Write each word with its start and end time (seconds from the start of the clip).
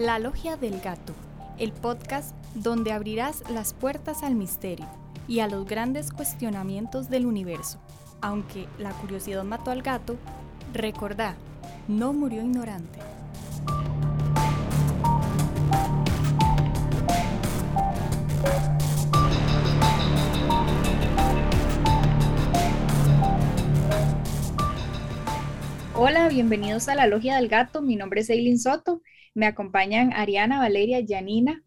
La 0.00 0.18
Logia 0.18 0.56
del 0.56 0.80
Gato, 0.80 1.12
el 1.58 1.72
podcast 1.72 2.34
donde 2.54 2.90
abrirás 2.90 3.42
las 3.50 3.74
puertas 3.74 4.22
al 4.22 4.34
misterio 4.34 4.86
y 5.28 5.40
a 5.40 5.46
los 5.46 5.66
grandes 5.66 6.10
cuestionamientos 6.10 7.10
del 7.10 7.26
universo. 7.26 7.78
Aunque 8.22 8.66
la 8.78 8.92
curiosidad 8.92 9.44
mató 9.44 9.70
al 9.70 9.82
gato, 9.82 10.16
recordá, 10.72 11.34
no 11.86 12.14
murió 12.14 12.40
ignorante. 12.40 12.98
Hola, 26.02 26.30
bienvenidos 26.30 26.88
a 26.88 26.94
la 26.94 27.06
Logia 27.06 27.36
del 27.36 27.48
Gato. 27.48 27.82
Mi 27.82 27.94
nombre 27.94 28.22
es 28.22 28.30
Eileen 28.30 28.58
Soto. 28.58 29.02
Me 29.34 29.44
acompañan 29.44 30.14
Ariana, 30.14 30.58
Valeria, 30.58 31.04
Janina, 31.06 31.62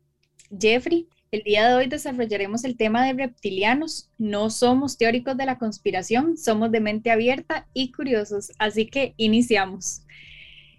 Jeffrey. 0.59 1.07
El 1.29 1.43
día 1.43 1.67
de 1.67 1.75
hoy 1.75 1.87
desarrollaremos 1.87 2.63
el 2.63 2.75
tema 2.75 3.05
de 3.05 3.13
reptilianos. 3.13 4.09
No 4.17 4.49
somos 4.49 4.97
teóricos 4.97 5.37
de 5.37 5.45
la 5.45 5.59
conspiración, 5.59 6.35
somos 6.35 6.71
de 6.71 6.79
mente 6.79 7.11
abierta 7.11 7.67
y 7.75 7.91
curiosos. 7.91 8.51
Así 8.57 8.87
que 8.87 9.13
iniciamos. 9.17 10.01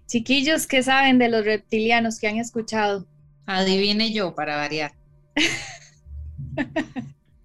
Chiquillos, 0.08 0.66
¿qué 0.66 0.82
saben 0.82 1.20
de 1.20 1.28
los 1.28 1.44
reptilianos 1.44 2.18
que 2.18 2.26
han 2.26 2.38
escuchado? 2.38 3.06
Adivine 3.46 4.12
yo 4.12 4.34
para 4.34 4.56
variar. 4.56 4.94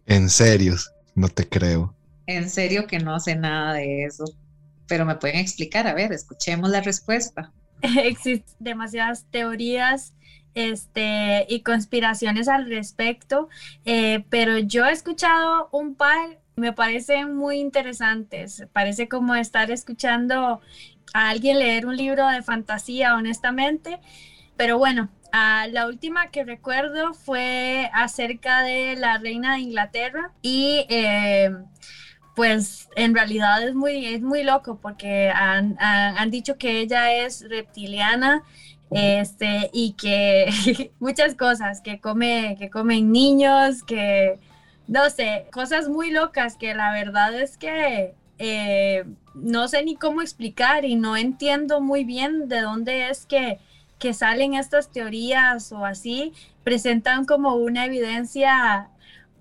en 0.07 0.27
serio, 0.31 0.73
no 1.13 1.27
te 1.27 1.47
creo. 1.47 1.95
En 2.25 2.49
serio 2.49 2.87
que 2.87 2.97
no 2.97 3.19
sé 3.19 3.35
nada 3.35 3.75
de 3.75 4.05
eso 4.05 4.25
pero 4.89 5.05
me 5.05 5.15
pueden 5.15 5.37
explicar, 5.37 5.87
a 5.87 5.93
ver, 5.93 6.11
escuchemos 6.11 6.69
la 6.69 6.81
respuesta. 6.81 7.53
Existen 7.81 8.55
demasiadas 8.59 9.25
teorías 9.31 10.13
este, 10.55 11.45
y 11.47 11.61
conspiraciones 11.61 12.49
al 12.49 12.67
respecto, 12.67 13.47
eh, 13.85 14.25
pero 14.29 14.57
yo 14.57 14.85
he 14.85 14.91
escuchado 14.91 15.69
un 15.71 15.95
par, 15.95 16.39
me 16.55 16.73
parecen 16.73 17.35
muy 17.35 17.59
interesantes, 17.59 18.65
parece 18.73 19.07
como 19.07 19.35
estar 19.35 19.71
escuchando 19.71 20.59
a 21.13 21.29
alguien 21.29 21.59
leer 21.59 21.85
un 21.85 21.95
libro 21.95 22.27
de 22.27 22.41
fantasía, 22.41 23.15
honestamente, 23.15 23.99
pero 24.57 24.77
bueno, 24.77 25.09
la 25.31 25.87
última 25.87 26.31
que 26.31 26.43
recuerdo 26.43 27.13
fue 27.13 27.89
acerca 27.93 28.63
de 28.63 28.95
la 28.95 29.19
reina 29.19 29.53
de 29.53 29.61
Inglaterra 29.61 30.31
y... 30.41 30.85
Eh, 30.89 31.51
pues 32.39 32.87
en 32.95 33.13
realidad 33.13 33.61
es 33.67 33.75
muy, 33.75 34.05
es 34.05 34.21
muy 34.21 34.43
loco 34.43 34.79
porque 34.81 35.29
han, 35.29 35.75
dicho 36.31 36.57
que 36.57 36.79
ella 36.79 37.11
es 37.11 37.45
reptiliana 37.49 38.43
este, 38.91 39.69
y 39.73 39.91
que 39.91 40.89
muchas 41.01 41.35
cosas, 41.35 41.81
que, 41.81 41.99
come, 41.99 42.55
que 42.57 42.69
comen 42.69 43.11
niños, 43.11 43.83
que 43.83 44.39
no 44.87 45.09
sé, 45.09 45.47
cosas 45.51 45.89
muy 45.89 46.11
locas 46.11 46.55
que 46.55 46.73
la 46.73 46.93
verdad 46.93 47.33
es 47.33 47.57
que 47.57 48.15
eh, 48.37 49.03
no 49.33 49.67
sé 49.67 49.83
ni 49.83 49.97
cómo 49.97 50.21
explicar 50.21 50.85
y 50.85 50.95
no 50.95 51.17
entiendo 51.17 51.81
muy 51.81 52.05
bien 52.05 52.47
de 52.47 52.61
dónde 52.61 53.09
es 53.09 53.25
que, 53.25 53.59
que 53.97 54.13
salen 54.13 54.53
estas 54.53 54.93
teorías 54.93 55.73
o 55.73 55.83
así, 55.83 56.31
presentan 56.63 57.25
como 57.25 57.55
una 57.55 57.83
evidencia 57.83 58.91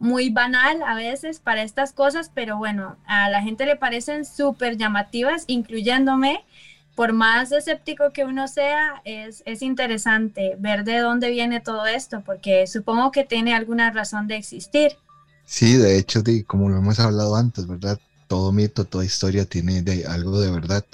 muy 0.00 0.30
banal 0.30 0.82
a 0.82 0.94
veces 0.94 1.41
para 1.41 1.62
estas 1.62 1.92
cosas, 1.92 2.30
pero 2.32 2.56
bueno, 2.56 2.96
a 3.06 3.28
la 3.30 3.42
gente 3.42 3.66
le 3.66 3.77
parecen 3.77 4.24
súper 4.24 4.77
llamativas, 4.77 5.44
incluyéndome. 5.46 6.44
Por 6.94 7.12
más 7.12 7.53
escéptico 7.53 8.12
que 8.12 8.25
uno 8.25 8.48
sea, 8.48 9.03
es, 9.04 9.42
es 9.47 9.62
interesante 9.62 10.56
ver 10.58 10.82
de 10.82 10.98
dónde 10.98 11.31
viene 11.31 11.60
todo 11.60 11.87
esto, 11.87 12.22
porque 12.26 12.66
supongo 12.66 13.12
que 13.12 13.22
tiene 13.25 13.54
alguna 13.54 13.92
razón 13.92 14.26
de 14.26 14.37
existir. 14.37 14.97
Sí, 15.44 15.76
de 15.76 15.97
hecho, 15.97 16.22
como 16.47 16.69
lo 16.69 16.78
hemos 16.78 16.98
hablado 16.98 17.37
antes, 17.37 17.66
¿verdad? 17.66 18.00
Todo 18.26 18.53
mito, 18.53 18.84
toda 18.84 19.04
historia 19.04 19.44
tiene 19.44 19.82
algo 20.08 20.41
de 20.41 20.50
verdad. 20.50 20.84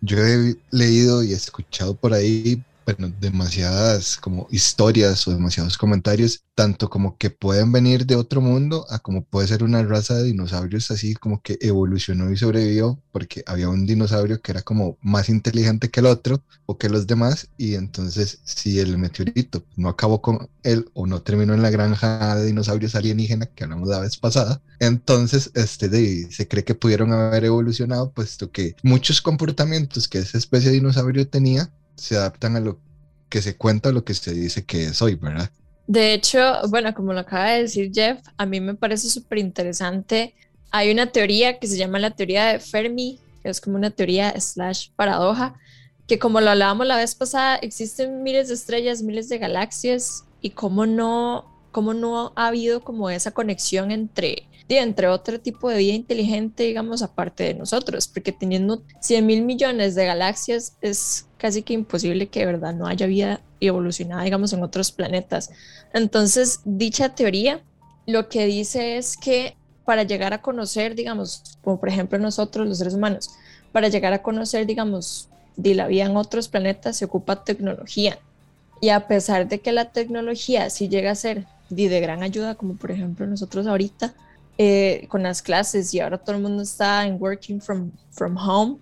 Yo 0.00 0.24
he 0.24 0.56
leído 0.70 1.22
y 1.22 1.32
escuchado 1.32 1.94
por 1.94 2.14
ahí 2.14 2.62
bueno, 2.86 3.12
demasiadas 3.20 4.16
como 4.16 4.46
historias 4.50 5.26
o 5.26 5.32
demasiados 5.32 5.78
comentarios, 5.78 6.42
tanto 6.60 6.90
como 6.90 7.16
que 7.16 7.30
pueden 7.30 7.72
venir 7.72 8.04
de 8.04 8.16
otro 8.16 8.40
mundo 8.42 8.84
a 8.90 8.98
como 8.98 9.24
puede 9.24 9.48
ser 9.48 9.62
una 9.62 9.82
raza 9.82 10.14
de 10.16 10.24
dinosaurios 10.24 10.90
así 10.90 11.14
como 11.14 11.40
que 11.40 11.56
evolucionó 11.62 12.30
y 12.30 12.36
sobrevivió 12.36 12.98
porque 13.12 13.42
había 13.46 13.70
un 13.70 13.86
dinosaurio 13.86 14.42
que 14.42 14.52
era 14.52 14.60
como 14.60 14.98
más 15.00 15.30
inteligente 15.30 15.90
que 15.90 16.00
el 16.00 16.06
otro 16.06 16.42
o 16.66 16.76
que 16.76 16.90
los 16.90 17.06
demás 17.06 17.48
y 17.56 17.76
entonces 17.76 18.40
si 18.44 18.78
el 18.78 18.98
meteorito 18.98 19.64
no 19.76 19.88
acabó 19.88 20.20
con 20.20 20.50
él 20.62 20.90
o 20.92 21.06
no 21.06 21.22
terminó 21.22 21.54
en 21.54 21.62
la 21.62 21.70
granja 21.70 22.36
de 22.36 22.44
dinosaurios 22.44 22.94
alienígena 22.94 23.46
que 23.46 23.64
hablamos 23.64 23.88
la 23.88 24.00
vez 24.00 24.18
pasada, 24.18 24.60
entonces 24.80 25.50
este 25.54 25.88
de, 25.88 26.30
se 26.30 26.46
cree 26.46 26.64
que 26.64 26.74
pudieron 26.74 27.12
haber 27.12 27.44
evolucionado 27.44 28.12
puesto 28.12 28.50
que 28.50 28.76
muchos 28.82 29.22
comportamientos 29.22 30.08
que 30.08 30.18
esa 30.18 30.36
especie 30.36 30.68
de 30.68 30.76
dinosaurio 30.76 31.26
tenía 31.26 31.70
se 32.00 32.16
adaptan 32.16 32.56
a 32.56 32.60
lo 32.60 32.78
que 33.28 33.42
se 33.42 33.56
cuenta, 33.56 33.92
lo 33.92 34.04
que 34.04 34.14
se 34.14 34.32
dice 34.32 34.64
que 34.64 34.86
es 34.86 35.02
hoy, 35.02 35.14
¿verdad? 35.14 35.50
De 35.86 36.14
hecho, 36.14 36.40
bueno, 36.68 36.94
como 36.94 37.12
lo 37.12 37.20
acaba 37.20 37.50
de 37.50 37.62
decir 37.62 37.90
Jeff, 37.92 38.20
a 38.36 38.46
mí 38.46 38.60
me 38.60 38.74
parece 38.74 39.08
súper 39.08 39.38
interesante. 39.38 40.34
Hay 40.70 40.90
una 40.90 41.12
teoría 41.12 41.58
que 41.58 41.66
se 41.66 41.76
llama 41.76 41.98
la 41.98 42.12
teoría 42.12 42.46
de 42.46 42.60
Fermi, 42.60 43.18
que 43.42 43.50
es 43.50 43.60
como 43.60 43.76
una 43.76 43.90
teoría 43.90 44.32
slash 44.40 44.90
paradoja, 44.96 45.54
que 46.06 46.18
como 46.18 46.40
lo 46.40 46.50
hablábamos 46.50 46.86
la 46.86 46.96
vez 46.96 47.14
pasada, 47.14 47.56
existen 47.56 48.22
miles 48.22 48.48
de 48.48 48.54
estrellas, 48.54 49.02
miles 49.02 49.28
de 49.28 49.38
galaxias, 49.38 50.24
y 50.40 50.50
cómo 50.50 50.86
no, 50.86 51.44
cómo 51.70 51.92
no 51.92 52.32
ha 52.36 52.48
habido 52.48 52.82
como 52.82 53.10
esa 53.10 53.32
conexión 53.32 53.90
entre 53.90 54.48
entre 54.78 55.08
otro 55.08 55.40
tipo 55.40 55.68
de 55.68 55.78
vida 55.78 55.94
inteligente, 55.94 56.62
digamos, 56.64 57.02
aparte 57.02 57.44
de 57.44 57.54
nosotros, 57.54 58.06
porque 58.06 58.32
teniendo 58.32 58.82
100 59.00 59.26
mil 59.26 59.42
millones 59.42 59.94
de 59.94 60.06
galaxias 60.06 60.76
es 60.80 61.26
casi 61.40 61.62
que 61.62 61.72
imposible 61.72 62.28
que 62.28 62.40
de 62.40 62.46
verdad 62.46 62.74
no 62.74 62.86
haya 62.86 63.06
vida 63.06 63.40
evolucionada, 63.60 64.22
digamos, 64.22 64.52
en 64.52 64.62
otros 64.62 64.92
planetas. 64.92 65.50
Entonces, 65.92 66.60
dicha 66.64 67.14
teoría 67.14 67.60
lo 68.06 68.28
que 68.28 68.46
dice 68.46 68.96
es 68.96 69.16
que 69.16 69.56
para 69.84 70.02
llegar 70.02 70.32
a 70.32 70.42
conocer, 70.42 70.94
digamos, 70.94 71.42
como 71.62 71.80
por 71.80 71.88
ejemplo 71.88 72.18
nosotros 72.18 72.68
los 72.68 72.78
seres 72.78 72.94
humanos, 72.94 73.30
para 73.72 73.88
llegar 73.88 74.12
a 74.12 74.22
conocer, 74.22 74.66
digamos, 74.66 75.28
de 75.56 75.74
la 75.74 75.86
vida 75.86 76.04
en 76.04 76.16
otros 76.16 76.48
planetas 76.48 76.96
se 76.96 77.04
ocupa 77.04 77.44
tecnología. 77.44 78.18
Y 78.80 78.90
a 78.90 79.06
pesar 79.06 79.48
de 79.48 79.60
que 79.60 79.72
la 79.72 79.92
tecnología 79.92 80.70
sí 80.70 80.88
llega 80.88 81.10
a 81.10 81.14
ser 81.14 81.46
de 81.68 82.00
gran 82.00 82.22
ayuda, 82.22 82.54
como 82.54 82.74
por 82.76 82.90
ejemplo 82.90 83.26
nosotros 83.26 83.66
ahorita, 83.66 84.14
eh, 84.58 85.06
con 85.08 85.22
las 85.22 85.40
clases 85.42 85.94
y 85.94 86.00
ahora 86.00 86.18
todo 86.18 86.36
el 86.36 86.42
mundo 86.42 86.62
está 86.62 87.06
en 87.06 87.16
working 87.20 87.60
from, 87.60 87.90
from 88.10 88.36
home, 88.36 88.78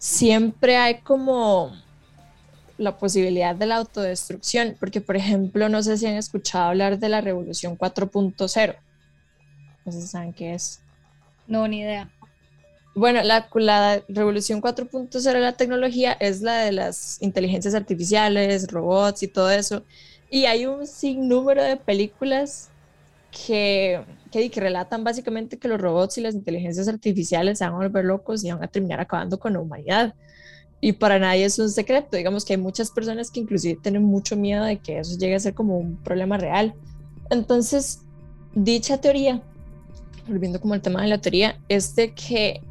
siempre 0.00 0.78
hay 0.78 1.02
como 1.02 1.72
la 2.78 2.96
posibilidad 2.96 3.54
de 3.54 3.66
la 3.66 3.76
autodestrucción, 3.76 4.76
porque 4.80 5.02
por 5.02 5.14
ejemplo, 5.14 5.68
no 5.68 5.82
sé 5.82 5.98
si 5.98 6.06
han 6.06 6.14
escuchado 6.14 6.70
hablar 6.70 6.98
de 6.98 7.10
la 7.10 7.20
revolución 7.20 7.76
4.0. 7.76 8.76
No 9.84 9.92
sé 9.92 10.00
si 10.00 10.06
saben 10.08 10.32
qué 10.32 10.54
es. 10.54 10.80
No, 11.46 11.68
ni 11.68 11.80
idea. 11.80 12.10
Bueno, 12.94 13.22
la, 13.22 13.48
la 13.54 14.02
revolución 14.08 14.62
4.0 14.62 15.20
de 15.20 15.40
la 15.40 15.52
tecnología 15.52 16.12
es 16.12 16.40
la 16.40 16.56
de 16.64 16.72
las 16.72 17.20
inteligencias 17.20 17.74
artificiales, 17.74 18.68
robots 18.68 19.22
y 19.22 19.28
todo 19.28 19.50
eso. 19.50 19.84
Y 20.30 20.46
hay 20.46 20.64
un 20.64 20.86
sinnúmero 20.86 21.62
de 21.62 21.76
películas 21.76 22.70
que, 23.30 24.02
que, 24.30 24.50
relatan 24.60 25.04
básicamente 25.04 25.58
que 25.58 25.68
los 25.68 25.80
robots 25.80 26.18
y 26.18 26.20
las 26.20 26.34
inteligencias 26.34 26.88
artificiales 26.88 27.58
se 27.58 27.64
van 27.64 27.74
a 27.74 27.76
volver 27.78 28.04
locos 28.04 28.44
y 28.44 28.50
van 28.50 28.62
a 28.62 28.68
terminar 28.68 29.00
acabando 29.00 29.38
con 29.38 29.52
la 29.52 29.60
humanidad. 29.60 30.14
Y 30.80 30.92
para 30.92 31.18
nadie 31.18 31.44
es 31.44 31.58
un 31.58 31.68
secreto, 31.68 32.16
digamos 32.16 32.44
que 32.44 32.54
hay 32.54 32.58
muchas 32.58 32.90
personas 32.90 33.30
que 33.30 33.40
inclusive 33.40 33.78
tienen 33.82 34.02
mucho 34.02 34.36
miedo 34.36 34.64
de 34.64 34.78
que 34.78 34.98
eso 34.98 35.18
llegue 35.18 35.34
a 35.34 35.40
ser 35.40 35.54
como 35.54 35.78
un 35.78 35.96
problema 35.96 36.38
real. 36.38 36.74
Entonces, 37.28 38.00
dicha 38.54 38.98
teoría, 38.98 39.42
volviendo 40.26 40.60
como 40.60 40.74
el 40.74 40.80
tema 40.80 41.02
de 41.02 41.08
la 41.08 41.20
teoría, 41.20 41.60
es 41.68 41.94
de 41.96 42.14
que 42.14 42.62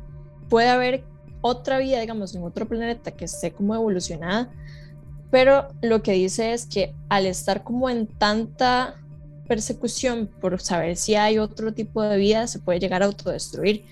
puede 0.49 0.69
haber 0.69 1.03
otra 1.41 1.77
vida, 1.77 1.99
digamos, 1.99 2.33
en 2.35 2.43
otro 2.43 2.67
planeta 2.67 3.11
que 3.11 3.25
esté 3.25 3.51
como 3.51 3.75
evolucionada, 3.75 4.51
pero 5.31 5.67
lo 5.81 6.01
que 6.01 6.13
dice 6.13 6.53
es 6.53 6.65
que 6.65 6.93
al 7.09 7.25
estar 7.25 7.63
como 7.63 7.89
en 7.89 8.07
tanta 8.07 8.99
persecución 9.49 10.29
por 10.39 10.61
saber 10.61 10.95
si 10.95 11.15
hay 11.15 11.39
otro 11.39 11.73
tipo 11.73 12.03
de 12.03 12.17
vida, 12.17 12.45
se 12.45 12.59
puede 12.59 12.79
llegar 12.79 13.01
a 13.01 13.07
autodestruir, 13.07 13.83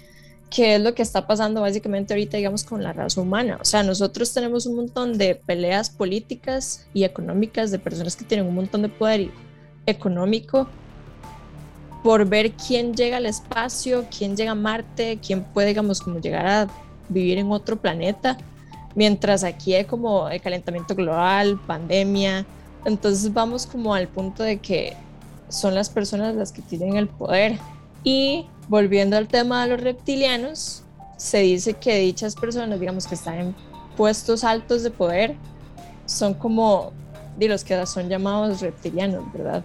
que 0.51 0.75
es 0.75 0.81
lo 0.81 0.94
que 0.94 1.01
está 1.01 1.25
pasando 1.25 1.62
básicamente 1.62 2.13
ahorita, 2.13 2.38
digamos, 2.38 2.63
con 2.63 2.83
la 2.83 2.94
raza 2.94 3.19
humana. 3.19 3.57
O 3.59 3.65
sea, 3.65 3.81
nosotros 3.81 4.31
tenemos 4.33 4.68
un 4.68 4.75
montón 4.75 5.18
de 5.18 5.33
peleas 5.36 5.89
políticas 5.89 6.88
y 6.94 7.04
económicas 7.04 7.71
de 7.71 7.80
personas 7.80 8.15
que 8.15 8.24
tienen 8.24 8.45
un 8.45 8.54
montón 8.54 8.83
de 8.83 8.89
poder 8.89 9.31
económico 9.88 10.69
por 12.03 12.25
ver 12.25 12.51
quién 12.51 12.94
llega 12.94 13.18
al 13.18 13.25
espacio, 13.25 14.06
quién 14.15 14.38
llega 14.38 14.51
a 14.51 14.56
Marte, 14.56 15.19
quién 15.25 15.44
puede, 15.44 15.69
digamos, 15.69 16.01
como 16.01 16.19
llegar 16.19 16.45
a 16.45 16.68
vivir 17.10 17.39
en 17.39 17.51
otro 17.51 17.77
planeta, 17.77 18.38
mientras 18.95 19.44
aquí 19.44 19.74
hay 19.74 19.86
como 19.86 20.30
el 20.30 20.39
calentamiento 20.39 20.94
global, 20.94 21.60
pandemia, 21.65 22.45
Entonces 22.86 23.33
vamos 23.33 23.65
como 23.65 23.94
al 23.94 24.07
punto 24.07 24.44
de 24.44 24.60
que 24.60 24.95
son 25.50 25.76
las 25.76 25.90
personas 25.90 26.36
las 26.36 26.52
que 26.52 26.62
tienen 26.62 26.98
el 26.98 27.08
poder. 27.08 27.58
Y 28.04 28.48
volviendo 28.68 29.18
al 29.18 29.28
tema 29.28 29.64
de 29.64 29.72
los 29.72 29.82
reptilianos, 29.82 30.84
se 31.18 31.40
dice 31.40 31.74
que 31.74 31.98
dichas 32.00 32.36
personas, 32.36 32.80
digamos 32.80 33.08
que 33.08 33.16
están 33.16 33.40
en 33.40 33.56
puestos 33.96 34.44
altos 34.44 34.84
de 34.84 34.92
poder, 34.92 35.36
son 36.06 36.34
como 36.34 36.94
de 37.38 37.48
los 37.48 37.64
que 37.64 37.86
son 37.86 38.10
llamados 38.10 38.62
reptilianos, 38.62 39.32
¿verdad? 39.34 39.64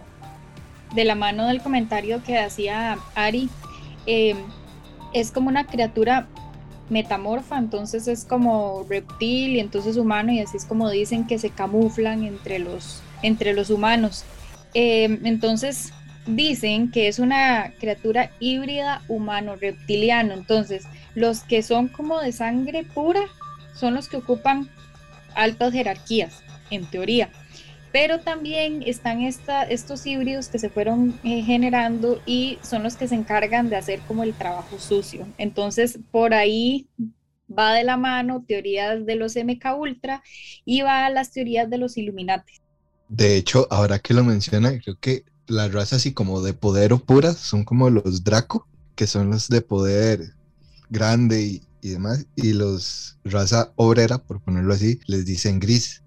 De 0.93 1.05
la 1.05 1.15
mano 1.15 1.47
del 1.47 1.61
comentario 1.61 2.21
que 2.23 2.37
hacía 2.37 2.97
Ari, 3.15 3.49
eh, 4.05 4.35
es 5.13 5.31
como 5.31 5.49
una 5.49 5.65
criatura 5.65 6.27
metamorfa, 6.89 7.57
entonces 7.57 8.07
es 8.07 8.25
como 8.25 8.85
reptil 8.89 9.55
y 9.55 9.59
entonces 9.59 9.97
humano 9.97 10.31
y 10.31 10.39
así 10.39 10.57
es 10.57 10.65
como 10.65 10.89
dicen 10.89 11.25
que 11.25 11.39
se 11.39 11.49
camuflan 11.49 12.23
entre 12.23 12.59
los, 12.59 13.01
entre 13.21 13.53
los 13.53 13.69
humanos. 13.69 14.25
Eh, 14.73 15.19
entonces 15.23 15.93
dicen 16.25 16.91
que 16.91 17.07
es 17.07 17.19
una 17.19 17.73
criatura 17.79 18.31
híbrida 18.39 19.01
humano-reptiliano, 19.07 20.33
entonces 20.33 20.85
los 21.15 21.41
que 21.41 21.61
son 21.61 21.87
como 21.87 22.19
de 22.19 22.31
sangre 22.31 22.83
pura 22.83 23.21
son 23.75 23.93
los 23.93 24.07
que 24.07 24.17
ocupan 24.17 24.69
altas 25.35 25.73
jerarquías, 25.73 26.43
en 26.69 26.85
teoría 26.85 27.29
pero 27.93 28.19
también 28.19 28.81
están 28.87 29.21
estos 29.21 30.05
híbridos 30.07 30.49
que 30.49 30.57
se 30.57 30.69
fueron 30.69 31.17
eh, 31.23 31.43
generando 31.43 32.19
y 32.25 32.57
son 32.63 32.81
los 32.81 32.97
que 32.97 33.07
se 33.07 33.13
encargan 33.13 33.69
de 33.69 33.75
hacer 33.75 33.99
como 34.07 34.23
el 34.23 34.33
trabajo 34.33 34.79
sucio. 34.79 35.27
Entonces, 35.37 35.99
por 36.09 36.33
ahí 36.33 36.87
va 37.47 37.75
de 37.75 37.83
la 37.83 37.95
mano 37.95 38.43
teorías 38.47 39.05
de 39.05 39.15
los 39.15 39.35
MK 39.35 39.77
Ultra 39.77 40.23
y 40.65 40.81
va 40.81 41.05
a 41.05 41.11
las 41.11 41.31
teorías 41.31 41.69
de 41.69 41.77
los 41.77 41.95
Illuminati. 41.95 42.62
De 43.15 43.37
hecho, 43.37 43.67
ahora 43.69 43.99
que 43.99 44.15
lo 44.15 44.23
menciona, 44.23 44.79
creo 44.79 44.97
que 44.99 45.23
las 45.45 45.71
razas 45.71 45.93
así 45.93 46.13
como 46.13 46.41
de 46.41 46.53
poder 46.53 46.93
o 46.93 46.99
puras 46.99 47.37
son 47.37 47.63
como 47.63 47.89
los 47.89 48.23
Draco, 48.23 48.67
que 48.95 49.05
son 49.05 49.29
los 49.29 49.49
de 49.49 49.61
poder 49.61 50.33
grande 50.89 51.41
y, 51.43 51.61
y 51.81 51.89
demás, 51.89 52.25
y 52.35 52.53
los 52.53 53.19
raza 53.23 53.71
obrera, 53.75 54.17
por 54.17 54.41
ponerlo 54.41 54.73
así, 54.73 54.99
les 55.05 55.25
dicen 55.25 55.59
gris 55.59 56.03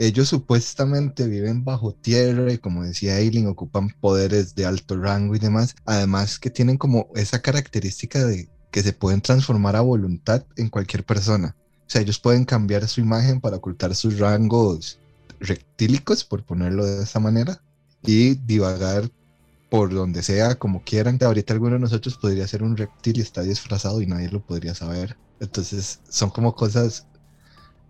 ellos 0.00 0.30
supuestamente 0.30 1.26
viven 1.28 1.62
bajo 1.62 1.92
tierra 1.92 2.50
y 2.50 2.56
como 2.56 2.84
decía 2.84 3.18
Eileen, 3.18 3.48
ocupan 3.48 3.90
poderes 4.00 4.54
de 4.54 4.64
alto 4.64 4.96
rango 4.96 5.36
y 5.36 5.38
demás. 5.38 5.76
Además 5.84 6.38
que 6.38 6.48
tienen 6.48 6.78
como 6.78 7.08
esa 7.16 7.42
característica 7.42 8.24
de 8.24 8.48
que 8.70 8.82
se 8.82 8.94
pueden 8.94 9.20
transformar 9.20 9.76
a 9.76 9.82
voluntad 9.82 10.46
en 10.56 10.70
cualquier 10.70 11.04
persona. 11.04 11.54
O 11.80 11.90
sea, 11.90 12.00
ellos 12.00 12.18
pueden 12.18 12.46
cambiar 12.46 12.88
su 12.88 13.02
imagen 13.02 13.42
para 13.42 13.58
ocultar 13.58 13.94
sus 13.94 14.18
rangos 14.18 14.98
rectílicos, 15.40 16.24
por 16.24 16.44
ponerlo 16.44 16.84
de 16.84 17.02
esa 17.02 17.20
manera, 17.20 17.62
y 18.02 18.34
divagar 18.34 19.10
por 19.70 19.94
donde 19.94 20.22
sea, 20.22 20.56
como 20.56 20.82
quieran. 20.84 21.18
Ahorita 21.20 21.54
alguno 21.54 21.74
de 21.74 21.80
nosotros 21.80 22.16
podría 22.16 22.46
ser 22.46 22.62
un 22.62 22.76
reptil 22.76 23.18
y 23.18 23.22
está 23.22 23.42
disfrazado 23.42 24.02
y 24.02 24.06
nadie 24.06 24.28
lo 24.28 24.44
podría 24.44 24.74
saber. 24.74 25.16
Entonces 25.40 26.00
son 26.08 26.30
como 26.30 26.54
cosas 26.54 27.06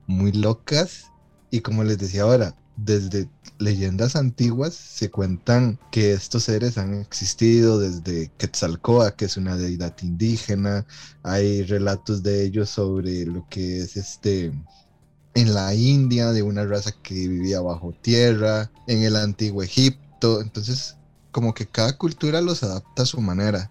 muy 0.06 0.32
locas 0.32 1.10
y 1.50 1.60
como 1.60 1.84
les 1.84 1.98
decía 1.98 2.22
ahora, 2.22 2.54
desde 2.76 3.28
leyendas 3.58 4.16
antiguas 4.16 4.74
se 4.74 5.10
cuentan 5.10 5.78
que 5.90 6.12
estos 6.12 6.44
seres 6.44 6.78
han 6.78 6.94
existido 6.94 7.78
desde 7.78 8.30
Quetzalcoatl, 8.38 9.16
que 9.16 9.26
es 9.26 9.36
una 9.36 9.56
deidad 9.56 9.94
indígena. 10.02 10.86
Hay 11.22 11.62
relatos 11.64 12.22
de 12.22 12.44
ellos 12.44 12.70
sobre 12.70 13.26
lo 13.26 13.46
que 13.48 13.80
es 13.80 13.96
este 13.96 14.52
en 15.34 15.54
la 15.54 15.74
India 15.74 16.32
de 16.32 16.42
una 16.42 16.64
raza 16.64 16.92
que 17.02 17.14
vivía 17.14 17.60
bajo 17.60 17.94
tierra, 18.02 18.70
en 18.86 19.02
el 19.02 19.16
antiguo 19.16 19.62
Egipto. 19.62 20.40
Entonces, 20.40 20.96
como 21.30 21.54
que 21.54 21.66
cada 21.66 21.96
cultura 21.96 22.40
los 22.40 22.62
adapta 22.62 23.02
a 23.02 23.06
su 23.06 23.20
manera. 23.20 23.70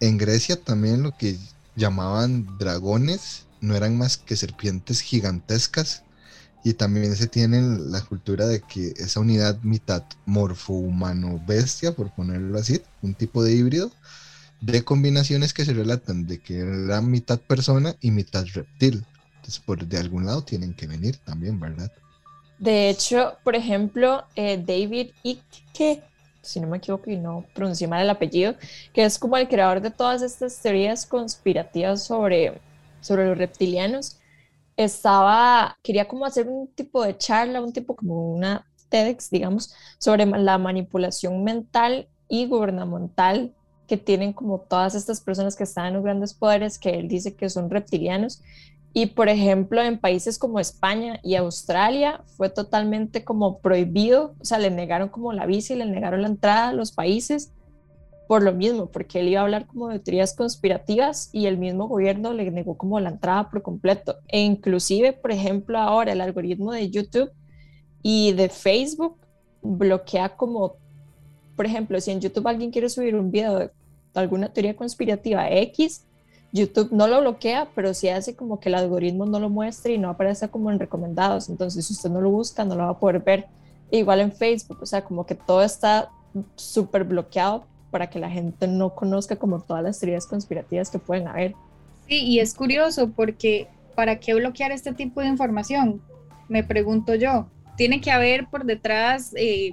En 0.00 0.18
Grecia 0.18 0.60
también 0.60 1.02
lo 1.02 1.16
que 1.16 1.38
llamaban 1.76 2.46
dragones 2.58 3.46
no 3.60 3.74
eran 3.74 3.96
más 3.96 4.16
que 4.18 4.36
serpientes 4.36 5.00
gigantescas 5.00 6.02
y 6.62 6.74
también 6.74 7.14
se 7.16 7.26
tiene 7.26 7.60
la 7.78 8.00
cultura 8.00 8.46
de 8.46 8.60
que 8.60 8.94
esa 8.96 9.20
unidad 9.20 9.60
mitad 9.62 10.02
morfo-humano-bestia, 10.26 11.92
por 11.92 12.14
ponerlo 12.14 12.58
así, 12.58 12.80
un 13.02 13.14
tipo 13.14 13.42
de 13.42 13.54
híbrido, 13.54 13.92
de 14.62 14.82
combinaciones 14.82 15.52
que 15.52 15.64
se 15.64 15.74
relatan 15.74 16.26
de 16.26 16.40
que 16.40 16.60
era 16.60 17.02
mitad 17.02 17.38
persona 17.38 17.96
y 18.00 18.10
mitad 18.10 18.46
reptil. 18.54 19.04
Entonces, 19.44 19.62
por 19.62 19.84
de 19.84 19.98
algún 19.98 20.24
lado 20.24 20.42
tienen 20.42 20.72
que 20.72 20.86
venir 20.86 21.18
también, 21.18 21.60
¿verdad? 21.60 21.92
De 22.58 22.88
hecho, 22.88 23.36
por 23.44 23.54
ejemplo, 23.54 24.24
eh, 24.36 24.56
David 24.56 25.10
Icke, 25.22 26.02
si 26.40 26.60
no 26.60 26.66
me 26.66 26.78
equivoco 26.78 27.10
y 27.10 27.18
no 27.18 27.44
pronuncio 27.54 27.86
mal 27.86 28.00
el 28.00 28.08
apellido, 28.08 28.54
que 28.94 29.04
es 29.04 29.18
como 29.18 29.36
el 29.36 29.46
creador 29.46 29.82
de 29.82 29.90
todas 29.90 30.22
estas 30.22 30.58
teorías 30.62 31.04
conspirativas 31.04 32.02
sobre, 32.02 32.58
sobre 33.02 33.26
los 33.26 33.36
reptilianos, 33.36 34.18
estaba, 34.78 35.76
quería 35.82 36.08
como 36.08 36.24
hacer 36.24 36.48
un 36.48 36.68
tipo 36.68 37.04
de 37.04 37.18
charla, 37.18 37.60
un 37.60 37.74
tipo 37.74 37.94
como 37.94 38.34
una 38.34 38.66
TEDx, 38.88 39.28
digamos, 39.28 39.74
sobre 39.98 40.24
la 40.24 40.56
manipulación 40.56 41.44
mental 41.44 42.08
y 42.30 42.46
gubernamental 42.46 43.52
que 43.86 43.98
tienen 43.98 44.32
como 44.32 44.58
todas 44.60 44.94
estas 44.94 45.20
personas 45.20 45.54
que 45.54 45.64
están 45.64 45.88
en 45.88 45.94
los 45.94 46.02
grandes 46.02 46.32
poderes, 46.32 46.78
que 46.78 46.98
él 46.98 47.08
dice 47.08 47.34
que 47.34 47.50
son 47.50 47.68
reptilianos. 47.68 48.40
Y 48.96 49.06
por 49.06 49.28
ejemplo, 49.28 49.82
en 49.82 49.98
países 49.98 50.38
como 50.38 50.60
España 50.60 51.18
y 51.24 51.34
Australia 51.34 52.22
fue 52.36 52.48
totalmente 52.48 53.24
como 53.24 53.58
prohibido, 53.58 54.36
o 54.40 54.44
sea, 54.44 54.58
le 54.58 54.70
negaron 54.70 55.08
como 55.08 55.32
la 55.32 55.46
visa 55.46 55.74
y 55.74 55.76
le 55.76 55.86
negaron 55.86 56.22
la 56.22 56.28
entrada 56.28 56.68
a 56.68 56.72
los 56.72 56.92
países 56.92 57.52
por 58.28 58.42
lo 58.42 58.52
mismo, 58.52 58.86
porque 58.86 59.20
él 59.20 59.28
iba 59.28 59.40
a 59.40 59.44
hablar 59.44 59.66
como 59.66 59.88
de 59.88 59.98
teorías 59.98 60.34
conspirativas 60.34 61.28
y 61.32 61.46
el 61.46 61.58
mismo 61.58 61.88
gobierno 61.88 62.32
le 62.32 62.48
negó 62.52 62.78
como 62.78 63.00
la 63.00 63.10
entrada 63.10 63.50
por 63.50 63.62
completo. 63.62 64.18
E 64.28 64.40
inclusive, 64.40 65.12
por 65.12 65.32
ejemplo, 65.32 65.76
ahora 65.78 66.12
el 66.12 66.20
algoritmo 66.20 66.72
de 66.72 66.88
YouTube 66.88 67.32
y 68.00 68.32
de 68.32 68.48
Facebook 68.48 69.18
bloquea 69.60 70.36
como, 70.36 70.76
por 71.56 71.66
ejemplo, 71.66 72.00
si 72.00 72.12
en 72.12 72.20
YouTube 72.20 72.46
alguien 72.46 72.70
quiere 72.70 72.88
subir 72.88 73.16
un 73.16 73.30
video 73.30 73.58
de 73.58 73.70
alguna 74.14 74.52
teoría 74.52 74.76
conspirativa 74.76 75.50
X, 75.50 76.06
YouTube 76.54 76.90
no 76.92 77.08
lo 77.08 77.20
bloquea, 77.20 77.68
pero 77.74 77.92
sí 77.94 78.08
hace 78.08 78.36
como 78.36 78.60
que 78.60 78.68
el 78.68 78.76
algoritmo 78.76 79.26
no 79.26 79.40
lo 79.40 79.50
muestre 79.50 79.94
y 79.94 79.98
no 79.98 80.08
aparece 80.08 80.48
como 80.48 80.70
en 80.70 80.78
recomendados. 80.78 81.48
Entonces, 81.48 81.84
si 81.84 81.92
usted 81.92 82.10
no 82.10 82.20
lo 82.20 82.30
busca, 82.30 82.64
no 82.64 82.76
lo 82.76 82.84
va 82.84 82.90
a 82.90 82.98
poder 82.98 83.18
ver. 83.18 83.46
igual 83.90 84.20
en 84.20 84.32
Facebook, 84.32 84.78
o 84.80 84.86
sea, 84.86 85.02
como 85.02 85.26
que 85.26 85.34
todo 85.34 85.62
está 85.62 86.10
súper 86.54 87.04
bloqueado 87.04 87.64
para 87.90 88.08
que 88.08 88.18
la 88.18 88.30
gente 88.30 88.68
no 88.68 88.94
conozca 88.94 89.36
como 89.36 89.60
todas 89.60 89.82
las 89.82 89.98
teorías 89.98 90.26
conspirativas 90.26 90.90
que 90.90 90.98
pueden 90.98 91.28
haber. 91.28 91.54
Sí, 92.08 92.24
y 92.24 92.38
es 92.38 92.54
curioso 92.54 93.10
porque 93.10 93.68
¿para 93.96 94.20
qué 94.20 94.34
bloquear 94.34 94.70
este 94.70 94.92
tipo 94.92 95.20
de 95.20 95.28
información? 95.28 96.00
Me 96.48 96.62
pregunto 96.62 97.16
yo. 97.16 97.48
Tiene 97.76 98.00
que 98.00 98.12
haber 98.12 98.46
por 98.46 98.64
detrás 98.64 99.32
eh, 99.36 99.72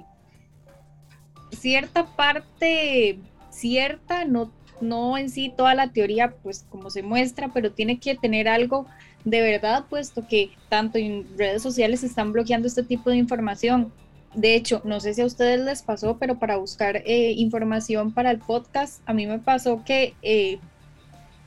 cierta 1.52 2.06
parte 2.06 3.20
cierta, 3.50 4.24
no, 4.24 4.50
no 4.82 5.16
en 5.16 5.30
sí 5.30 5.52
toda 5.56 5.74
la 5.74 5.88
teoría, 5.88 6.34
pues 6.42 6.66
como 6.68 6.90
se 6.90 7.02
muestra, 7.02 7.50
pero 7.52 7.72
tiene 7.72 7.98
que 7.98 8.14
tener 8.14 8.48
algo 8.48 8.86
de 9.24 9.40
verdad, 9.40 9.84
puesto 9.88 10.26
que 10.26 10.50
tanto 10.68 10.98
en 10.98 11.26
redes 11.38 11.62
sociales 11.62 12.02
están 12.02 12.32
bloqueando 12.32 12.66
este 12.66 12.82
tipo 12.82 13.10
de 13.10 13.16
información. 13.16 13.92
De 14.34 14.54
hecho, 14.54 14.80
no 14.84 14.98
sé 15.00 15.14
si 15.14 15.20
a 15.20 15.26
ustedes 15.26 15.60
les 15.60 15.82
pasó, 15.82 16.16
pero 16.18 16.38
para 16.38 16.56
buscar 16.56 16.96
eh, 16.96 17.32
información 17.36 18.12
para 18.12 18.30
el 18.30 18.38
podcast, 18.38 19.00
a 19.06 19.12
mí 19.12 19.26
me 19.26 19.38
pasó 19.38 19.84
que 19.84 20.14
eh, 20.22 20.58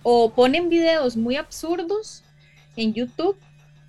o 0.04 0.32
ponen 0.32 0.70
videos 0.70 1.18
muy 1.18 1.36
absurdos 1.36 2.24
en 2.78 2.94
YouTube 2.94 3.38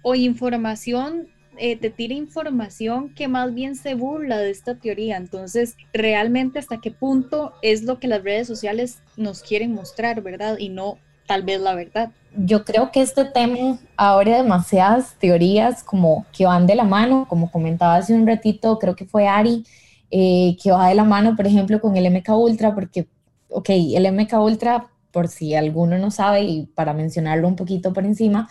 o 0.03 0.15
información, 0.15 1.29
eh, 1.59 1.77
te 1.77 1.91
tira 1.91 2.15
información 2.15 3.15
que 3.15 3.29
más 3.29 3.55
bien 3.55 3.77
se 3.77 3.95
burla 3.95 4.39
de 4.39 4.51
esta 4.51 4.77
teoría. 4.77 5.17
Entonces, 5.17 5.77
realmente 5.93 6.59
hasta 6.59 6.81
qué 6.81 6.91
punto 6.91 7.53
es 7.63 7.83
lo 7.83 7.99
que 7.99 8.09
las 8.09 8.23
redes 8.23 8.47
sociales 8.47 9.03
nos 9.17 9.43
quieren 9.43 9.73
mostrar, 9.73 10.23
¿verdad? 10.23 10.59
Y 10.59 10.69
no 10.69 10.99
tal 11.27 11.43
vez 11.43 11.61
la 11.61 11.75
verdad. 11.75 12.11
Yo 12.37 12.65
creo 12.65 12.91
que 12.91 13.01
este 13.01 13.25
tema 13.25 13.79
abre 13.97 14.33
demasiadas 14.33 15.17
teorías 15.19 15.83
como 15.83 16.27
que 16.33 16.47
van 16.47 16.67
de 16.67 16.75
la 16.75 16.85
mano, 16.85 17.27
como 17.29 17.51
comentaba 17.51 17.97
hace 17.97 18.15
un 18.15 18.27
ratito, 18.27 18.79
creo 18.79 18.95
que 18.95 19.07
fue 19.07 19.27
Ari, 19.27 19.65
eh, 20.11 20.57
que 20.63 20.71
va 20.71 20.89
de 20.89 20.95
la 20.95 21.05
mano, 21.05 21.35
por 21.35 21.47
ejemplo, 21.47 21.81
con 21.81 21.97
el 21.97 22.11
MK 22.11 22.29
Ultra, 22.37 22.75
porque, 22.75 23.09
ok, 23.49 23.71
el 23.71 24.07
MK 24.13 24.35
Ultra, 24.35 24.87
por 25.11 25.29
si 25.29 25.55
alguno 25.55 25.99
no 25.99 26.11
sabe 26.11 26.43
y 26.43 26.67
para 26.67 26.93
mencionarlo 26.93 27.49
un 27.49 27.57
poquito 27.57 27.93
por 27.93 28.05
encima, 28.05 28.49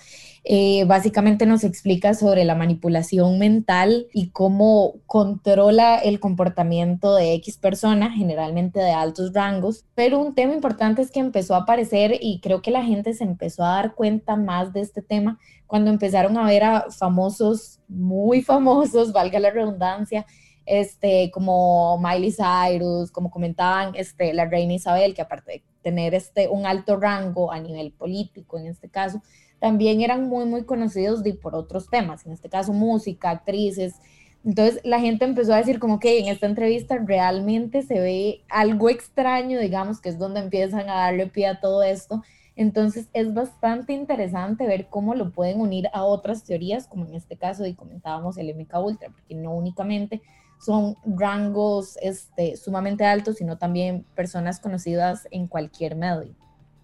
eh, 0.48 0.86
básicamente 0.86 1.48
nos 1.48 1.64
explica 1.64 2.14
sobre 2.14 2.46
la 2.46 2.54
manipulación 2.54 3.40
mental 3.40 4.06
y 4.14 4.30
cómo 4.30 4.94
controla 5.08 5.98
el 5.98 6.20
comportamiento 6.20 7.16
de 7.16 7.34
X 7.34 7.58
personas, 7.58 8.14
generalmente 8.16 8.80
de 8.80 8.92
altos 8.92 9.34
rangos. 9.34 9.86
Pero 9.96 10.20
un 10.20 10.36
tema 10.36 10.54
importante 10.54 11.02
es 11.02 11.10
que 11.10 11.20
empezó 11.20 11.56
a 11.56 11.62
aparecer 11.62 12.20
y 12.22 12.42
creo 12.42 12.62
que 12.62 12.70
la 12.70 12.84
gente 12.84 13.16
se 13.16 13.24
empezó 13.24 13.64
a 13.64 13.70
dar 13.70 13.96
cuenta 13.96 14.36
más 14.36 14.72
de 14.72 14.82
este 14.82 15.02
tema 15.02 15.40
cuando 15.66 15.90
empezaron 15.90 16.38
a 16.38 16.46
ver 16.46 16.64
a 16.64 16.86
famosos, 16.92 17.80
muy 17.88 18.44
famosos, 18.44 19.14
valga 19.14 19.40
la 19.40 19.50
redundancia, 19.50 20.28
este, 20.68 21.32
como 21.32 21.98
Miley 21.98 22.32
Cyrus, 22.32 23.10
como 23.10 23.32
comentaban 23.32 23.96
este, 23.96 24.32
la 24.32 24.46
reina 24.46 24.74
Isabel, 24.74 25.16
que 25.16 25.24
aparte 25.24 25.52
de 25.52 25.64
tener 25.82 26.14
este, 26.14 26.50
un 26.50 26.68
alto 26.68 26.98
rango 26.98 27.52
a 27.52 27.60
nivel 27.60 27.92
político 27.92 28.60
en 28.60 28.68
este 28.68 28.90
caso, 28.90 29.24
también 29.66 30.02
eran 30.02 30.30
muy, 30.30 30.46
muy 30.46 30.64
conocidos 30.64 31.24
de, 31.24 31.34
por 31.34 31.56
otros 31.56 31.90
temas, 31.90 32.24
en 32.24 32.34
este 32.34 32.50
caso 32.50 32.72
música, 32.72 33.32
actrices. 33.32 33.96
Entonces 34.44 34.80
la 34.84 35.00
gente 35.00 35.26
empezó 35.26 35.56
a 35.56 35.58
decir 35.58 35.80
como 35.80 36.00
que 36.00 36.20
en 36.20 36.28
esta 36.28 36.46
entrevista 36.46 37.00
realmente 37.04 37.82
se 37.82 38.00
ve 38.00 38.44
algo 38.48 38.92
extraño, 38.92 39.60
digamos, 39.60 40.02
que 40.02 40.10
es 40.10 40.20
donde 40.20 40.42
empiezan 40.42 40.88
a 40.88 40.98
darle 40.98 41.26
pie 41.26 41.48
a 41.48 41.60
todo 41.60 41.82
esto. 41.82 42.22
Entonces 42.56 43.10
es 43.14 43.34
bastante 43.34 43.94
interesante 43.94 44.68
ver 44.68 44.88
cómo 44.88 45.16
lo 45.16 45.32
pueden 45.32 45.60
unir 45.60 45.88
a 45.94 46.04
otras 46.04 46.44
teorías, 46.44 46.86
como 46.86 47.08
en 47.08 47.16
este 47.16 47.36
caso 47.36 47.66
y 47.66 47.74
comentábamos 47.74 48.38
el 48.38 48.56
MK 48.56 48.72
Ultra, 48.78 49.10
porque 49.10 49.34
no 49.34 49.52
únicamente 49.56 50.22
son 50.64 50.96
rangos 51.08 51.98
este, 52.04 52.56
sumamente 52.56 53.04
altos, 53.04 53.38
sino 53.38 53.58
también 53.58 54.06
personas 54.14 54.60
conocidas 54.60 55.28
en 55.32 55.48
cualquier 55.48 55.96
medio. 55.96 56.36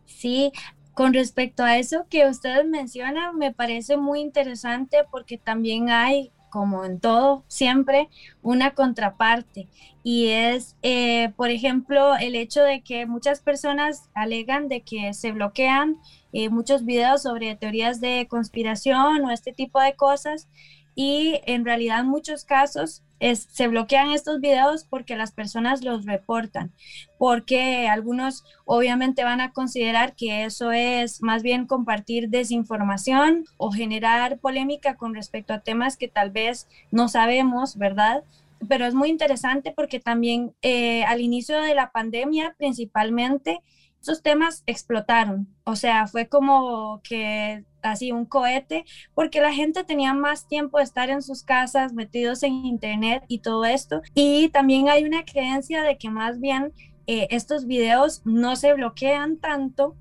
Sí, 0.06 0.52
con 0.94 1.14
respecto 1.14 1.64
a 1.64 1.78
eso 1.78 2.06
que 2.10 2.28
ustedes 2.28 2.66
mencionan, 2.68 3.38
me 3.38 3.54
parece 3.54 3.98
muy 3.98 4.20
interesante 4.20 4.98
porque 5.10 5.38
también 5.38 5.90
hay, 5.90 6.32
como 6.50 6.84
en 6.84 7.00
todo, 7.00 7.44
siempre 7.48 8.10
una 8.42 8.72
contraparte. 8.72 9.68
Y 10.04 10.28
es, 10.28 10.76
eh, 10.82 11.32
por 11.38 11.50
ejemplo, 11.50 12.16
el 12.18 12.36
hecho 12.36 12.62
de 12.64 12.82
que 12.82 13.06
muchas 13.06 13.42
personas 13.42 14.10
alegan 14.14 14.68
de 14.68 14.82
que 14.82 15.14
se 15.14 15.32
bloquean 15.32 15.98
eh, 16.34 16.50
muchos 16.50 16.86
videos 16.86 17.24
sobre 17.24 17.56
teorías 17.56 18.02
de 18.02 18.28
conspiración 18.30 19.24
o 19.24 19.32
este 19.32 19.54
tipo 19.54 19.80
de 19.80 19.96
cosas. 19.96 20.50
Y 20.94 21.40
en 21.46 21.64
realidad 21.64 22.02
en 22.02 22.08
muchos 22.08 22.44
casos 22.44 23.04
se 23.22 23.68
bloquean 23.68 24.12
estos 24.12 24.42
videos 24.42 24.84
porque 24.84 25.16
las 25.16 25.32
personas 25.32 25.84
los 25.84 26.06
reportan, 26.06 26.72
porque 27.20 27.88
algunos 27.88 28.44
obviamente 28.66 29.24
van 29.24 29.42
a 29.42 29.52
considerar 29.52 30.16
que 30.16 30.46
eso 30.46 30.72
es 30.72 31.22
más 31.22 31.44
bien 31.44 31.68
compartir 31.68 32.30
desinformación 32.30 33.46
o 33.58 33.72
generar 33.72 34.40
polémica 34.40 34.96
con 34.96 35.14
respecto 35.14 35.54
a 35.54 35.60
temas 35.60 35.98
que 35.98 36.08
tal 36.08 36.32
vez 36.32 36.68
no 36.90 37.10
sabemos, 37.10 37.78
¿verdad? 37.78 38.24
Pero 38.68 38.86
es 38.86 38.96
muy 38.96 39.10
interesante 39.10 39.72
porque 39.76 40.00
también 40.00 40.54
eh, 40.62 41.04
al 41.06 41.22
inicio 41.22 41.62
de 41.62 41.76
la 41.76 41.92
pandemia 41.92 42.56
principalmente, 42.58 43.60
esos 44.02 44.24
temas 44.24 44.64
explotaron. 44.66 45.48
O 45.64 45.76
sea, 45.76 46.08
fue 46.08 46.28
como 46.28 47.02
que 47.04 47.66
así 47.82 48.12
un 48.12 48.26
cohete, 48.26 48.86
porque 49.14 49.42
la 49.42 49.54
gente 49.54 49.84
tenía 49.84 50.14
más 50.14 50.48
tiempo 50.48 50.78
de 50.78 50.84
estar 50.84 51.10
en 51.10 51.22
sus 51.22 51.44
casas, 51.44 51.94
metidos 51.94 52.44
en 52.44 52.66
internet 52.66 53.24
y 53.28 53.40
todo 53.40 53.66
esto. 53.66 54.02
Y 54.14 54.50
también 54.50 54.90
hay 54.90 55.04
una 55.04 55.26
creencia 55.26 55.84
de 55.84 55.98
que 55.98 56.10
más 56.10 56.40
bien 56.40 56.74
eh, 57.08 57.28
estos 57.32 57.66
videos 57.66 58.22
no 58.26 58.56
se 58.56 58.74
bloquean 58.74 59.38
tanto, 59.38 59.96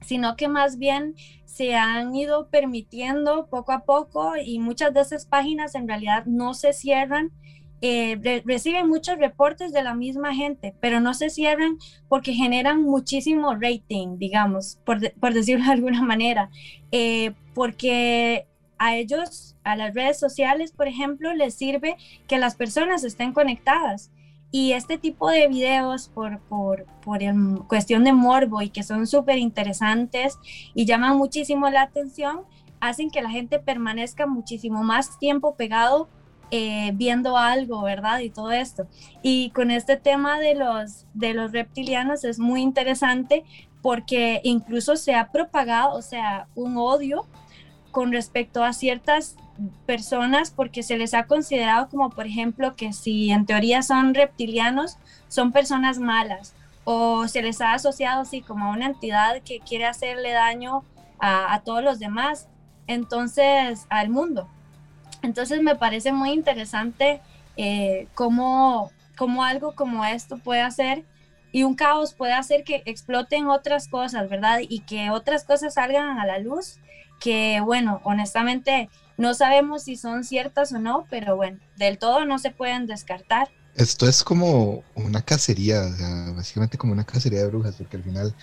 sino 0.00 0.36
que 0.36 0.48
más 0.48 0.78
bien 0.78 1.14
se 1.44 1.74
han 1.74 2.14
ido 2.14 2.48
permitiendo 2.48 3.46
poco 3.46 3.72
a 3.72 3.84
poco 3.84 4.34
y 4.36 4.58
muchas 4.58 4.92
de 4.92 5.00
esas 5.00 5.26
páginas 5.26 5.74
en 5.74 5.88
realidad 5.88 6.24
no 6.26 6.54
se 6.54 6.72
cierran 6.72 7.32
eh, 7.82 8.42
reciben 8.44 8.88
muchos 8.88 9.18
reportes 9.18 9.72
de 9.72 9.82
la 9.82 9.94
misma 9.94 10.34
gente, 10.34 10.74
pero 10.80 11.00
no 11.00 11.12
se 11.12 11.28
cierran 11.28 11.76
porque 12.08 12.32
generan 12.32 12.82
muchísimo 12.82 13.54
rating, 13.54 14.18
digamos, 14.18 14.78
por, 14.84 15.00
decirlo 15.34 15.66
de 15.66 15.72
alguna 15.72 16.02
manera, 16.02 16.50
eh, 16.90 17.32
porque 17.54 18.46
a 18.78 18.96
ellos, 18.96 19.56
a 19.64 19.76
las 19.76 19.94
redes 19.94 20.18
sociales, 20.18 20.72
por 20.72 20.88
ejemplo, 20.88 21.34
les 21.34 21.54
sirve 21.54 21.96
que 22.26 22.38
las 22.38 22.56
personas 22.56 23.04
estén 23.04 23.32
conectadas. 23.32 24.10
Y 24.52 24.72
este 24.72 24.96
tipo 24.96 25.28
de 25.28 25.48
videos, 25.48 26.08
por, 26.08 26.38
por, 26.40 26.86
por 27.02 27.20
cuestión 27.66 28.04
de 28.04 28.12
morbo 28.12 28.62
y 28.62 28.70
que 28.70 28.84
son 28.84 29.06
súper 29.06 29.38
interesantes 29.38 30.38
y 30.72 30.86
llaman 30.86 31.18
muchísimo 31.18 31.68
la 31.68 31.82
atención, 31.82 32.42
hacen 32.80 33.10
que 33.10 33.22
la 33.22 33.30
gente 33.30 33.58
permanezca 33.58 34.26
muchísimo 34.26 34.82
más 34.82 35.18
tiempo 35.18 35.56
pegado 35.56 36.08
eh, 36.50 36.92
viendo 36.94 37.36
algo, 37.36 37.82
¿verdad? 37.82 38.20
Y 38.20 38.30
todo 38.30 38.52
esto. 38.52 38.86
Y 39.22 39.50
con 39.50 39.70
este 39.70 39.96
tema 39.96 40.38
de 40.38 40.54
los, 40.54 41.04
de 41.12 41.34
los 41.34 41.52
reptilianos 41.52 42.24
es 42.24 42.38
muy 42.38 42.62
interesante 42.62 43.44
porque 43.82 44.40
incluso 44.44 44.96
se 44.96 45.14
ha 45.14 45.30
propagado, 45.32 45.96
o 45.96 46.02
sea, 46.02 46.48
un 46.54 46.76
odio 46.76 47.26
con 47.90 48.12
respecto 48.12 48.62
a 48.62 48.72
ciertas 48.72 49.36
personas 49.86 50.50
porque 50.50 50.82
se 50.82 50.98
les 50.98 51.14
ha 51.14 51.26
considerado 51.26 51.88
como, 51.88 52.10
por 52.10 52.26
ejemplo, 52.26 52.76
que 52.76 52.92
si 52.92 53.30
en 53.30 53.46
teoría 53.46 53.82
son 53.82 54.14
reptilianos, 54.14 54.98
son 55.28 55.50
personas 55.50 55.98
malas 55.98 56.54
o 56.84 57.26
se 57.26 57.42
les 57.42 57.60
ha 57.60 57.72
asociado 57.72 58.22
así 58.22 58.42
como 58.42 58.66
a 58.66 58.70
una 58.70 58.86
entidad 58.86 59.42
que 59.42 59.58
quiere 59.58 59.86
hacerle 59.86 60.30
daño 60.30 60.84
a, 61.18 61.54
a 61.54 61.62
todos 61.62 61.82
los 61.82 61.98
demás, 61.98 62.48
entonces 62.86 63.86
al 63.88 64.10
mundo. 64.10 64.48
Entonces 65.22 65.62
me 65.62 65.76
parece 65.76 66.12
muy 66.12 66.30
interesante 66.30 67.20
eh, 67.56 68.08
cómo, 68.14 68.90
algo 69.42 69.74
como 69.74 70.04
esto 70.04 70.38
puede 70.38 70.60
hacer 70.60 71.04
y 71.52 71.62
un 71.62 71.74
caos 71.74 72.14
puede 72.14 72.34
hacer 72.34 72.64
que 72.64 72.82
exploten 72.84 73.48
otras 73.48 73.88
cosas, 73.88 74.28
¿verdad? 74.28 74.60
Y 74.68 74.80
que 74.80 75.10
otras 75.10 75.44
cosas 75.44 75.74
salgan 75.74 76.18
a 76.18 76.26
la 76.26 76.38
luz, 76.38 76.78
que 77.18 77.60
bueno, 77.64 78.00
honestamente 78.04 78.90
no 79.16 79.32
sabemos 79.32 79.84
si 79.84 79.96
son 79.96 80.24
ciertas 80.24 80.72
o 80.72 80.78
no, 80.78 81.06
pero 81.08 81.36
bueno, 81.36 81.58
del 81.76 81.98
todo 81.98 82.26
no 82.26 82.38
se 82.38 82.50
pueden 82.50 82.86
descartar. 82.86 83.48
Esto 83.74 84.08
es 84.08 84.22
como 84.22 84.82
una 84.94 85.22
cacería, 85.22 85.82
básicamente 86.34 86.78
como 86.78 86.92
una 86.92 87.04
cacería 87.04 87.40
de 87.40 87.48
brujas, 87.48 87.76
porque 87.76 87.96
al 87.96 88.02
final 88.02 88.34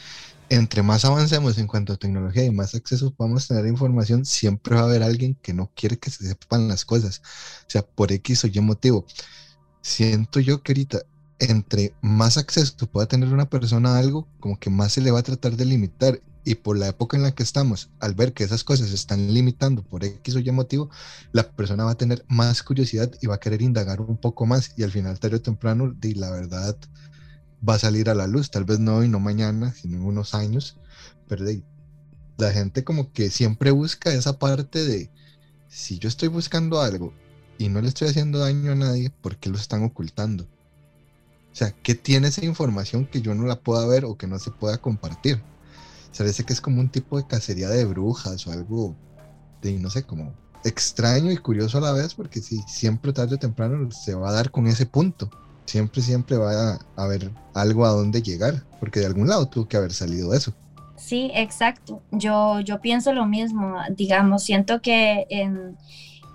entre 0.54 0.84
más 0.84 1.04
avancemos 1.04 1.58
en 1.58 1.68
cuanto 1.68 1.94
a 1.94 1.98
tecnología 1.98 2.46
y 2.46 2.52
más 2.52 2.76
acceso 2.76 3.12
podamos 3.12 3.48
tener 3.48 3.66
información, 3.66 4.24
siempre 4.24 4.76
va 4.76 4.82
a 4.82 4.86
haber 4.86 5.02
alguien 5.02 5.36
que 5.42 5.54
no 5.54 5.72
quiere 5.76 5.98
que 5.98 6.12
se 6.12 6.28
sepan 6.28 6.68
las 6.68 6.86
cosas, 6.86 7.22
o 7.62 7.70
sea, 7.70 7.82
por 7.82 8.12
X 8.12 8.44
o 8.44 8.48
Y 8.48 8.60
motivo. 8.62 9.06
Siento 9.82 10.40
yo 10.40 10.62
que 10.62 10.74
ahorita, 10.74 11.00
entre 11.40 11.96
más 12.02 12.38
acceso 12.38 12.88
pueda 12.88 13.08
tener 13.08 13.34
una 13.34 13.50
persona 13.50 13.96
a 13.96 14.00
algo, 14.00 14.28
como 14.40 14.60
que 14.60 14.70
más 14.70 14.94
se 14.94 15.02
le 15.02 15.12
va 15.12 15.20
a 15.20 15.24
tratar 15.24 15.56
de 15.58 15.66
limitar. 15.66 16.22
Y 16.46 16.56
por 16.56 16.78
la 16.78 16.90
época 16.90 17.16
en 17.16 17.24
la 17.24 17.32
que 17.34 17.42
estamos, 17.42 17.90
al 18.02 18.16
ver 18.16 18.34
que 18.34 18.44
esas 18.44 18.66
cosas 18.66 18.90
se 18.90 18.96
están 18.96 19.34
limitando 19.34 19.82
por 19.82 20.04
X 20.04 20.36
o 20.36 20.40
Y 20.40 20.52
motivo, 20.52 20.90
la 21.32 21.50
persona 21.50 21.86
va 21.86 21.92
a 21.92 21.98
tener 21.98 22.26
más 22.28 22.64
curiosidad 22.64 23.10
y 23.22 23.28
va 23.28 23.36
a 23.36 23.40
querer 23.40 23.62
indagar 23.62 24.02
un 24.02 24.18
poco 24.18 24.46
más. 24.46 24.74
Y 24.76 24.84
al 24.84 24.92
final, 24.92 25.20
tarde 25.20 25.38
o 25.38 25.42
temprano, 25.42 25.96
y 26.02 26.16
la 26.16 26.32
verdad, 26.32 26.78
va 27.68 27.76
a 27.76 27.80
salir 27.80 28.10
a 28.10 28.16
la 28.16 28.28
luz, 28.28 28.52
tal 28.52 28.66
vez 28.66 28.80
no 28.80 28.98
hoy, 28.98 29.10
no 29.10 29.20
mañana, 29.20 29.74
sino 29.74 29.98
en 29.98 30.04
unos 30.04 30.34
años, 30.34 30.78
pero 31.28 31.46
la 32.38 32.52
gente 32.52 32.84
como 32.84 33.12
que 33.14 33.30
siempre 33.30 33.72
busca 33.72 34.14
esa 34.14 34.38
parte 34.38 34.84
de, 34.84 35.10
si 35.70 35.98
yo 36.00 36.10
estoy 36.10 36.28
buscando 36.28 36.82
algo 36.82 37.14
y 37.58 37.70
no 37.70 37.82
le 37.82 37.88
estoy 37.88 38.10
haciendo 38.10 38.40
daño 38.40 38.74
a 38.74 38.76
nadie, 38.76 39.10
¿por 39.10 39.38
qué 39.38 39.50
lo 39.50 39.58
están 39.58 39.84
ocultando? 39.84 40.44
O 40.44 41.56
sea, 41.56 41.72
¿qué 41.72 41.96
tiene 41.96 42.30
esa 42.30 42.44
información 42.44 43.06
que 43.06 43.22
yo 43.22 43.36
no 43.36 43.46
la 43.46 43.60
pueda 43.60 43.86
ver 43.86 44.06
o 44.06 44.18
que 44.18 44.28
no 44.28 44.40
se 44.40 44.52
pueda 44.52 44.78
compartir? 44.78 45.42
Parece 46.18 46.44
que 46.44 46.54
es 46.54 46.62
como 46.62 46.80
un 46.80 46.90
tipo 46.90 47.18
de 47.18 47.28
cacería 47.28 47.70
de 47.70 47.86
brujas 47.86 48.46
o 48.48 48.52
algo 48.52 48.96
de, 49.62 49.78
no 49.80 49.90
sé, 49.90 50.04
como 50.04 50.34
extraño 50.64 51.32
y 51.32 51.38
curioso 51.38 51.78
a 51.78 51.82
la 51.82 51.94
vez, 51.94 52.14
porque 52.16 52.42
si 52.42 52.62
siempre 52.64 53.14
tarde 53.14 53.36
o 53.36 53.40
temprano 53.40 53.90
se 53.92 54.16
va 54.16 54.30
a 54.30 54.34
dar 54.34 54.52
con 54.52 54.68
ese 54.68 54.86
punto 54.86 55.30
siempre, 55.66 56.02
siempre 56.02 56.38
va 56.38 56.74
a 56.74 56.80
haber 56.96 57.32
algo 57.54 57.86
a 57.86 57.90
donde 57.90 58.22
llegar, 58.22 58.64
porque 58.80 59.00
de 59.00 59.06
algún 59.06 59.28
lado 59.28 59.48
tuvo 59.48 59.68
que 59.68 59.78
haber 59.78 59.94
salido 59.94 60.34
eso. 60.34 60.54
Sí, 60.98 61.32
exacto. 61.34 62.02
Yo, 62.12 62.62
yo 62.62 62.80
pienso 62.80 63.14
lo 63.14 63.26
mismo, 63.26 63.76
digamos, 63.90 64.44
siento 64.44 64.82
que 64.82 65.26
en, 65.30 65.78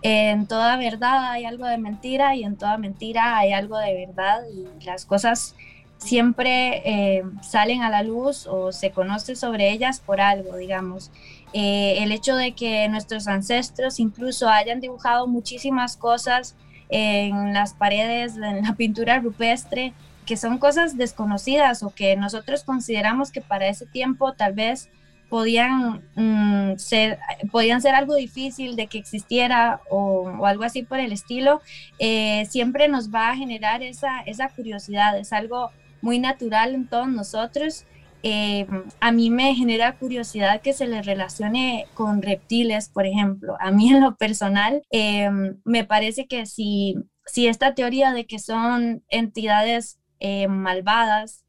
en 0.02 0.46
toda 0.46 0.76
verdad 0.76 1.30
hay 1.32 1.44
algo 1.44 1.66
de 1.66 1.78
mentira 1.78 2.36
y 2.36 2.44
en 2.44 2.56
toda 2.56 2.76
mentira 2.76 3.38
hay 3.38 3.52
algo 3.52 3.78
de 3.78 4.06
verdad 4.06 4.40
y 4.52 4.84
las 4.84 5.06
cosas 5.06 5.54
siempre 5.98 6.82
eh, 6.84 7.24
salen 7.42 7.82
a 7.82 7.90
la 7.90 8.02
luz 8.02 8.46
o 8.46 8.72
se 8.72 8.90
conoce 8.90 9.36
sobre 9.36 9.70
ellas 9.72 10.00
por 10.00 10.20
algo, 10.20 10.56
digamos. 10.56 11.10
Eh, 11.52 12.02
el 12.02 12.12
hecho 12.12 12.36
de 12.36 12.52
que 12.52 12.88
nuestros 12.88 13.26
ancestros 13.26 13.98
incluso 13.98 14.48
hayan 14.48 14.80
dibujado 14.80 15.26
muchísimas 15.26 15.96
cosas 15.96 16.54
en 16.88 17.52
las 17.52 17.74
paredes, 17.74 18.36
en 18.36 18.62
la 18.62 18.74
pintura 18.74 19.18
rupestre, 19.20 19.92
que 20.26 20.36
son 20.36 20.58
cosas 20.58 20.96
desconocidas 20.96 21.82
o 21.82 21.90
que 21.90 22.16
nosotros 22.16 22.64
consideramos 22.64 23.30
que 23.30 23.40
para 23.40 23.68
ese 23.68 23.86
tiempo 23.86 24.32
tal 24.34 24.52
vez 24.52 24.90
podían, 25.28 26.02
mm, 26.14 26.76
ser, 26.76 27.18
podían 27.50 27.82
ser 27.82 27.94
algo 27.94 28.14
difícil 28.14 28.76
de 28.76 28.86
que 28.86 28.98
existiera 28.98 29.80
o, 29.90 30.44
algo 30.46 30.64
así 30.64 30.82
por 30.82 30.98
el 30.98 31.12
estilo, 31.12 31.60
eh, 31.98 32.46
siempre 32.48 32.88
nos 32.88 33.12
va 33.12 33.30
a 33.30 33.36
generar 33.36 33.82
esa, 33.82 34.20
esa 34.20 34.48
curiosidad, 34.48 35.18
es 35.18 35.32
algo 35.32 35.70
muy 36.00 36.18
natural 36.18 36.74
en 36.74 36.86
todos 36.86 37.08
nosotros 37.08 37.84
eh, 38.22 38.66
a 39.00 39.12
mí 39.12 39.30
me 39.30 39.54
genera 39.54 39.96
curiosidad 39.96 40.60
que 40.60 40.72
se 40.72 40.86
le 40.86 41.02
relacione 41.02 41.86
con 41.94 42.22
reptiles, 42.22 42.88
por 42.88 43.06
ejemplo. 43.06 43.56
A 43.60 43.70
mí 43.70 43.88
en 43.92 44.00
lo 44.00 44.16
personal, 44.16 44.82
eh, 44.90 45.30
me 45.64 45.84
parece 45.84 46.26
que 46.26 46.46
si 46.46 46.96
si 47.28 47.46
esta 47.46 47.74
teoría 47.74 48.12
de 48.12 48.26
que 48.26 48.38
son 48.38 49.04
entidades 49.08 50.00
eh, 50.18 50.48
malvadas 50.48 51.44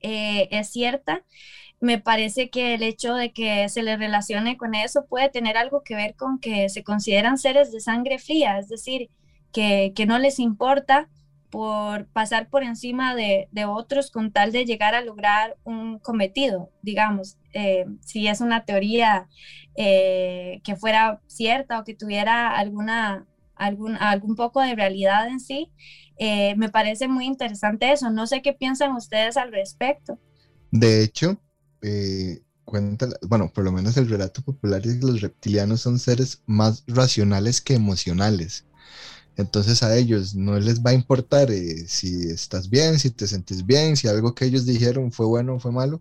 eh, 0.00 0.48
es 0.50 0.70
cierta, 0.70 1.24
me 1.80 1.98
parece 1.98 2.50
que 2.50 2.74
el 2.74 2.82
hecho 2.82 3.14
de 3.14 3.32
que 3.32 3.68
se 3.68 3.82
le 3.82 3.96
relacione 3.96 4.56
con 4.56 4.74
eso 4.74 5.06
puede 5.08 5.30
tener 5.30 5.56
algo 5.56 5.82
que 5.82 5.94
ver 5.94 6.14
con 6.14 6.38
que 6.38 6.68
se 6.68 6.82
consideran 6.84 7.38
seres 7.38 7.72
de 7.72 7.80
sangre 7.80 8.18
fría, 8.18 8.58
es 8.58 8.68
decir, 8.68 9.10
que, 9.52 9.92
no 10.06 10.18
les 10.18 10.38
importa 10.38 11.08
por 11.50 12.06
pasar 12.06 12.48
por 12.48 12.62
encima 12.62 13.14
de, 13.14 13.48
otros 13.66 14.10
con 14.10 14.32
tal 14.32 14.52
de 14.52 14.64
llegar 14.64 14.94
a 14.94 15.02
lograr 15.02 15.56
un 15.64 15.98
cometido, 15.98 16.70
digamos, 16.82 17.36
eh, 17.52 17.84
si 18.00 18.28
es 18.28 18.40
una 18.40 18.64
teoría 18.64 19.28
eh, 19.76 20.60
que 20.64 20.76
fuera 20.76 21.20
cierta 21.26 21.80
o 21.80 21.84
que 21.84 21.94
tuviera 21.94 22.56
alguna, 22.56 23.26
algún, 23.56 23.96
algún 23.96 24.36
poco 24.36 24.60
de 24.60 24.74
realidad 24.74 25.28
en 25.28 25.40
sí, 25.40 25.70
eh, 26.18 26.54
me 26.56 26.68
parece 26.68 27.08
muy 27.08 27.26
interesante 27.26 27.92
eso. 27.92 28.10
No 28.10 28.26
sé 28.26 28.42
qué 28.42 28.52
piensan 28.52 28.94
ustedes 28.94 29.36
al 29.36 29.50
respecto. 29.50 30.18
De 30.70 31.02
hecho, 31.02 31.40
cuenta, 32.64 33.08
bueno, 33.22 33.52
por 33.52 33.64
lo 33.64 33.72
menos 33.72 33.96
el 33.96 34.08
relato 34.08 34.42
popular 34.42 34.86
es 34.86 34.98
que 34.98 35.06
los 35.06 35.20
reptilianos 35.20 35.80
son 35.80 35.98
seres 35.98 36.42
más 36.46 36.84
racionales 36.86 37.60
que 37.60 37.74
emocionales. 37.74 38.66
Entonces 39.40 39.82
a 39.82 39.96
ellos 39.96 40.34
no 40.34 40.58
les 40.58 40.80
va 40.82 40.90
a 40.90 40.94
importar 40.94 41.50
eh, 41.50 41.84
si 41.88 42.30
estás 42.30 42.70
bien, 42.70 42.98
si 42.98 43.10
te 43.10 43.26
sentís 43.26 43.64
bien, 43.66 43.96
si 43.96 44.08
algo 44.08 44.34
que 44.34 44.44
ellos 44.46 44.66
dijeron 44.66 45.12
fue 45.12 45.26
bueno 45.26 45.54
o 45.54 45.60
fue 45.60 45.72
malo, 45.72 46.00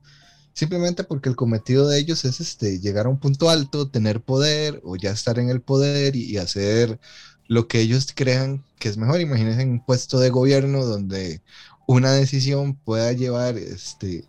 simplemente 0.53 1.03
porque 1.03 1.29
el 1.29 1.35
cometido 1.35 1.87
de 1.87 1.99
ellos 1.99 2.25
es 2.25 2.39
este, 2.41 2.79
llegar 2.79 3.05
a 3.05 3.09
un 3.09 3.19
punto 3.19 3.49
alto, 3.49 3.89
tener 3.89 4.21
poder 4.21 4.81
o 4.83 4.95
ya 4.95 5.11
estar 5.11 5.39
en 5.39 5.49
el 5.49 5.61
poder 5.61 6.15
y, 6.15 6.37
hacer 6.37 6.99
lo 7.47 7.67
que 7.67 7.81
ellos 7.81 8.07
crean 8.15 8.63
que 8.79 8.89
es 8.89 8.97
mejor. 8.97 9.21
Imagínense 9.21 9.63
un 9.65 9.83
puesto 9.85 10.19
de 10.19 10.29
gobierno 10.29 10.85
donde 10.85 11.41
una 11.87 12.11
decisión 12.13 12.75
pueda 12.75 13.11
llevar 13.13 13.57
este, 13.57 14.25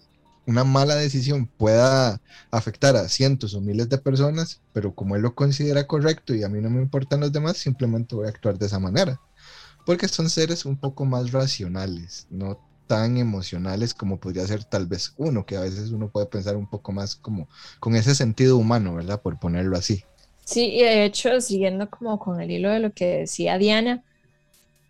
una 0.46 0.64
mala 0.64 0.96
decisión 0.96 1.46
pueda 1.46 2.20
afectar 2.50 2.96
a 2.96 3.08
cientos 3.08 3.54
o 3.54 3.60
miles 3.60 3.88
de 3.88 3.98
personas, 3.98 4.60
pero 4.72 4.94
como 4.94 5.16
él 5.16 5.22
lo 5.22 5.34
considera 5.34 5.86
correcto 5.86 6.34
y 6.34 6.42
a 6.42 6.48
mí 6.48 6.60
no 6.60 6.70
me 6.70 6.82
importan 6.82 7.20
los 7.20 7.32
demás, 7.32 7.56
simplemente 7.56 8.14
voy 8.14 8.26
a 8.26 8.30
actuar 8.30 8.58
de 8.58 8.66
esa 8.66 8.78
manera. 8.78 9.20
Porque 9.86 10.08
son 10.08 10.28
seres 10.28 10.64
un 10.64 10.76
poco 10.76 11.04
más 11.04 11.32
racionales, 11.32 12.26
no 12.30 12.58
tan 12.86 13.18
emocionales 13.18 13.94
como 13.94 14.18
podría 14.18 14.44
ser 14.46 14.64
tal 14.64 14.86
vez 14.86 15.14
uno, 15.16 15.46
que 15.46 15.56
a 15.56 15.60
veces 15.60 15.90
uno 15.90 16.08
puede 16.08 16.26
pensar 16.26 16.56
un 16.56 16.68
poco 16.68 16.90
más 16.90 17.14
como 17.14 17.48
con 17.78 17.94
ese 17.94 18.16
sentido 18.16 18.56
humano, 18.56 18.94
¿verdad? 18.94 19.22
Por 19.22 19.38
ponerlo 19.38 19.76
así. 19.76 20.02
Sí, 20.44 20.74
y 20.74 20.82
de 20.82 21.04
hecho, 21.04 21.40
siguiendo 21.40 21.88
como 21.88 22.18
con 22.18 22.40
el 22.40 22.50
hilo 22.50 22.70
de 22.70 22.80
lo 22.80 22.92
que 22.92 23.18
decía 23.18 23.58
Diana, 23.58 24.02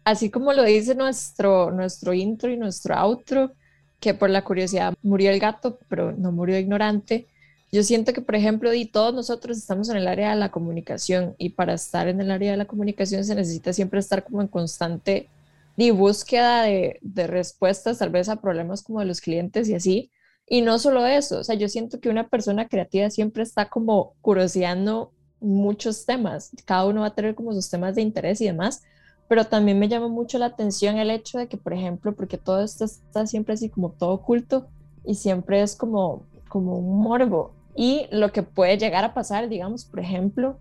así 0.05 0.31
como 0.31 0.55
lo 0.55 0.65
dice 0.65 0.95
nuestro, 0.95 1.71
nuestro 1.71 2.15
intro 2.15 2.51
y 2.51 2.57
nuestro 2.57 2.95
outro, 2.95 3.53
que 4.01 4.15
por 4.15 4.31
la 4.31 4.43
curiosidad 4.45 4.95
murió 5.03 5.31
el 5.31 5.39
gato, 5.39 5.79
pero 5.89 6.13
no 6.13 6.33
murió 6.33 6.59
ignorante. 6.59 7.27
Yo 7.73 7.83
siento 7.83 8.13
que, 8.13 8.23
por 8.23 8.35
ejemplo, 8.35 8.73
y 8.75 8.87
todos 8.87 9.15
nosotros 9.15 9.57
estamos 9.59 9.89
en 9.91 9.97
el 9.97 10.09
área 10.09 10.31
de 10.31 10.37
la 10.37 10.51
comunicación 10.51 11.35
y 11.39 11.51
para 11.51 11.75
estar 11.75 12.09
en 12.09 12.21
el 12.21 12.31
área 12.31 12.51
de 12.51 12.57
la 12.57 12.65
comunicación 12.65 13.25
se 13.25 13.35
necesita 13.35 13.73
siempre 13.73 14.01
estar 14.01 14.25
como 14.25 14.43
en 14.43 14.49
constante 14.49 15.29
y 15.77 15.91
búsqueda 15.93 16.63
de, 16.65 16.99
de 17.01 17.27
respuestas 17.27 17.99
tal 17.99 18.11
vez 18.11 18.29
a 18.29 18.41
problemas 18.41 18.83
como 18.83 19.01
de 19.01 19.07
los 19.07 19.21
clientes 19.21 19.69
y 19.69 19.75
así. 19.75 20.11
Y 20.47 20.63
no 20.63 20.79
solo 20.81 21.07
eso, 21.07 21.39
o 21.39 21.45
sea, 21.45 21.55
yo 21.55 21.69
siento 21.69 22.01
que 22.01 22.09
una 22.09 22.29
persona 22.29 22.67
creativa 22.67 23.09
siempre 23.09 23.45
está 23.45 23.69
como 23.69 24.15
curioseando 24.21 25.13
muchos 25.41 26.07
temas. 26.07 26.51
Cada 26.65 26.87
uno 26.87 27.03
va 27.03 27.09
a 27.09 27.15
tener 27.15 27.35
como 27.37 27.53
sus 27.53 27.71
temas 27.71 27.95
de 27.95 28.03
interés 28.03 28.41
y 28.41 28.47
demás, 28.47 28.83
pero 29.31 29.45
también 29.45 29.79
me 29.79 29.87
llama 29.87 30.09
mucho 30.09 30.39
la 30.39 30.47
atención 30.47 30.99
el 30.99 31.09
hecho 31.09 31.39
de 31.39 31.47
que, 31.47 31.57
por 31.57 31.73
ejemplo, 31.73 32.17
porque 32.17 32.37
todo 32.37 32.65
esto 32.65 32.85
está 32.85 33.29
siempre 33.29 33.55
así 33.55 33.69
como 33.69 33.91
todo 33.91 34.11
oculto 34.11 34.67
y 35.05 35.15
siempre 35.15 35.63
es 35.63 35.77
como, 35.77 36.25
como 36.49 36.77
un 36.77 37.01
morbo. 37.01 37.53
Y 37.77 38.09
lo 38.11 38.33
que 38.33 38.43
puede 38.43 38.77
llegar 38.77 39.05
a 39.05 39.15
pasar, 39.15 39.49
digamos, 39.49 39.85
por 39.85 40.01
ejemplo, 40.01 40.59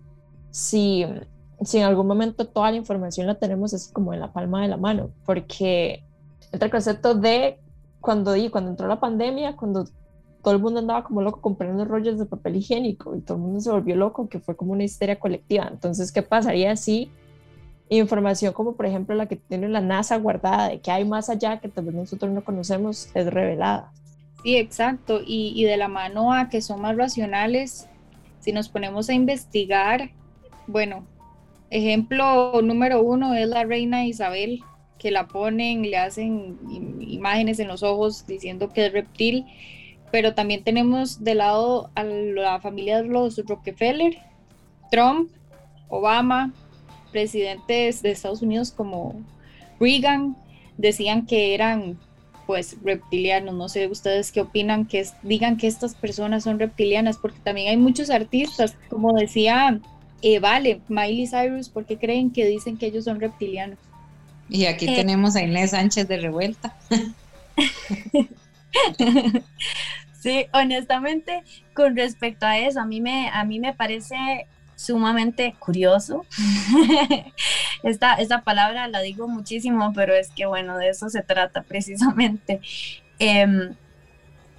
si, 0.52 1.04
si 1.62 1.78
en 1.78 1.84
algún 1.84 2.06
momento 2.06 2.46
toda 2.46 2.70
la 2.70 2.76
información 2.76 3.26
la 3.26 3.40
tenemos 3.40 3.74
así 3.74 3.92
como 3.92 4.14
en 4.14 4.20
la 4.20 4.32
palma 4.32 4.62
de 4.62 4.68
la 4.68 4.76
mano, 4.76 5.10
porque 5.26 6.04
el 6.52 6.70
concepto 6.70 7.16
de 7.16 7.58
cuando, 8.00 8.34
cuando 8.52 8.70
entró 8.70 8.86
la 8.86 9.00
pandemia, 9.00 9.56
cuando 9.56 9.86
todo 10.44 10.54
el 10.54 10.60
mundo 10.60 10.78
andaba 10.78 11.02
como 11.02 11.22
loco 11.22 11.40
comprando 11.40 11.84
rollos 11.84 12.20
de 12.20 12.24
papel 12.26 12.54
higiénico 12.54 13.16
y 13.16 13.20
todo 13.20 13.36
el 13.36 13.42
mundo 13.42 13.60
se 13.60 13.72
volvió 13.72 13.96
loco, 13.96 14.28
que 14.28 14.38
fue 14.38 14.54
como 14.54 14.70
una 14.74 14.84
histeria 14.84 15.18
colectiva. 15.18 15.66
Entonces, 15.68 16.12
¿qué 16.12 16.22
pasaría 16.22 16.76
si 16.76 17.10
información 17.96 18.52
como 18.52 18.74
por 18.74 18.86
ejemplo 18.86 19.14
la 19.14 19.26
que 19.26 19.36
tiene 19.36 19.68
la 19.68 19.80
NASA 19.80 20.16
guardada, 20.16 20.68
de 20.68 20.80
que 20.80 20.90
hay 20.90 21.04
más 21.04 21.28
allá 21.28 21.60
que 21.60 21.68
tal 21.68 21.84
vez 21.84 21.94
nosotros 21.94 22.30
no 22.32 22.42
conocemos, 22.42 23.10
es 23.14 23.26
revelada. 23.26 23.92
Sí, 24.42 24.56
exacto. 24.56 25.20
Y, 25.26 25.52
y 25.54 25.64
de 25.64 25.76
la 25.76 25.88
mano 25.88 26.32
a 26.32 26.48
que 26.48 26.62
son 26.62 26.80
más 26.80 26.96
racionales, 26.96 27.88
si 28.38 28.52
nos 28.52 28.68
ponemos 28.68 29.08
a 29.08 29.14
investigar, 29.14 30.10
bueno, 30.66 31.04
ejemplo 31.68 32.62
número 32.62 33.02
uno 33.02 33.34
es 33.34 33.48
la 33.48 33.64
reina 33.64 34.06
Isabel, 34.06 34.62
que 34.98 35.10
la 35.10 35.26
ponen, 35.26 35.82
le 35.82 35.96
hacen 35.96 36.58
imágenes 37.00 37.58
en 37.58 37.68
los 37.68 37.82
ojos 37.82 38.26
diciendo 38.26 38.68
que 38.68 38.86
es 38.86 38.92
reptil, 38.92 39.46
pero 40.12 40.34
también 40.34 40.62
tenemos 40.62 41.24
de 41.24 41.34
lado 41.34 41.90
a 41.94 42.04
la 42.04 42.60
familia 42.60 43.00
de 43.00 43.08
los 43.08 43.38
Rockefeller, 43.46 44.18
Trump, 44.90 45.30
Obama, 45.88 46.52
presidentes 47.10 48.02
de 48.02 48.10
Estados 48.10 48.42
Unidos 48.42 48.72
como 48.72 49.14
Reagan 49.78 50.36
decían 50.76 51.26
que 51.26 51.54
eran 51.54 51.98
pues 52.46 52.76
reptilianos. 52.82 53.54
No 53.54 53.68
sé 53.68 53.86
ustedes 53.86 54.32
qué 54.32 54.40
opinan, 54.40 54.86
que 54.86 55.06
digan 55.22 55.56
que 55.56 55.68
estas 55.68 55.94
personas 55.94 56.42
son 56.42 56.58
reptilianas, 56.58 57.16
porque 57.16 57.38
también 57.44 57.68
hay 57.68 57.76
muchos 57.76 58.10
artistas, 58.10 58.76
como 58.88 59.12
decía 59.12 59.78
eh, 60.22 60.40
Vale, 60.40 60.80
Miley 60.88 61.28
Cyrus, 61.28 61.68
¿por 61.68 61.86
qué 61.86 61.96
creen 61.96 62.32
que 62.32 62.46
dicen 62.46 62.76
que 62.76 62.86
ellos 62.86 63.04
son 63.04 63.20
reptilianos? 63.20 63.78
Y 64.48 64.66
aquí 64.66 64.88
eh, 64.88 64.96
tenemos 64.96 65.36
a 65.36 65.42
Inés 65.42 65.70
Sánchez 65.70 66.08
de 66.08 66.18
Revuelta. 66.18 66.76
sí, 70.20 70.46
honestamente, 70.52 71.44
con 71.72 71.96
respecto 71.96 72.46
a 72.46 72.58
eso, 72.58 72.80
a 72.80 72.84
mí 72.84 73.00
me, 73.00 73.28
a 73.28 73.44
mí 73.44 73.60
me 73.60 73.74
parece 73.74 74.46
sumamente 74.80 75.54
curioso. 75.58 76.24
esta, 77.82 78.14
esta 78.14 78.42
palabra 78.42 78.88
la 78.88 79.00
digo 79.00 79.28
muchísimo, 79.28 79.92
pero 79.94 80.14
es 80.14 80.30
que 80.30 80.46
bueno, 80.46 80.78
de 80.78 80.88
eso 80.88 81.10
se 81.10 81.22
trata 81.22 81.62
precisamente. 81.62 82.60
Em, 83.18 83.76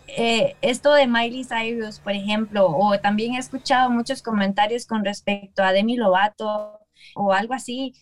eh, 0.07 0.55
esto 0.61 0.93
de 0.93 1.07
Miley 1.07 1.43
Cyrus, 1.43 1.99
por 1.99 2.13
ejemplo, 2.13 2.67
o 2.67 2.99
también 2.99 3.33
he 3.33 3.39
escuchado 3.39 3.89
muchos 3.89 4.21
comentarios 4.21 4.85
con 4.85 5.03
respecto 5.03 5.63
a 5.63 5.71
Demi 5.71 5.97
Lovato 5.97 6.79
o 7.15 7.33
algo 7.33 7.53
así, 7.53 7.95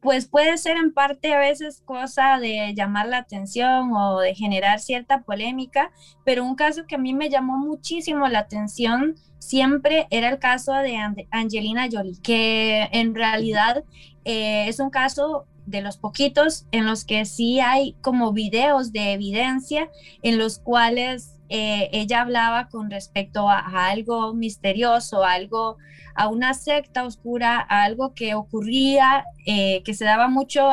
pues 0.00 0.26
puede 0.26 0.56
ser 0.58 0.76
en 0.76 0.92
parte 0.92 1.34
a 1.34 1.38
veces 1.38 1.82
cosa 1.84 2.38
de 2.38 2.74
llamar 2.74 3.08
la 3.08 3.18
atención 3.18 3.92
o 3.92 4.20
de 4.20 4.34
generar 4.34 4.80
cierta 4.80 5.22
polémica, 5.22 5.92
pero 6.24 6.44
un 6.44 6.54
caso 6.54 6.86
que 6.86 6.96
a 6.96 6.98
mí 6.98 7.14
me 7.14 7.30
llamó 7.30 7.56
muchísimo 7.58 8.28
la 8.28 8.40
atención 8.40 9.14
siempre 9.38 10.06
era 10.10 10.30
el 10.30 10.38
caso 10.38 10.72
de 10.72 10.96
Angelina 11.30 11.88
Jolie, 11.90 12.20
que 12.22 12.88
en 12.92 13.14
realidad 13.14 13.84
eh, 14.24 14.68
es 14.68 14.80
un 14.80 14.90
caso 14.90 15.46
de 15.66 15.80
los 15.80 15.96
poquitos 15.96 16.66
en 16.72 16.86
los 16.86 17.04
que 17.04 17.24
sí 17.24 17.60
hay 17.60 17.94
como 18.00 18.32
videos 18.32 18.92
de 18.92 19.12
evidencia 19.12 19.90
en 20.22 20.38
los 20.38 20.58
cuales 20.58 21.33
eh, 21.48 21.88
ella 21.92 22.22
hablaba 22.22 22.68
con 22.68 22.90
respecto 22.90 23.48
a, 23.48 23.88
algo 23.88 24.34
misterioso, 24.34 25.24
algo, 25.24 25.76
a 26.14 26.28
una 26.28 26.54
secta 26.54 27.04
oscura, 27.04 27.64
a 27.68 27.84
algo 27.84 28.14
que 28.14 28.34
ocurría, 28.34 29.24
eh, 29.46 29.82
que 29.84 29.94
se 29.94 30.04
daba 30.04 30.28
mucho 30.28 30.70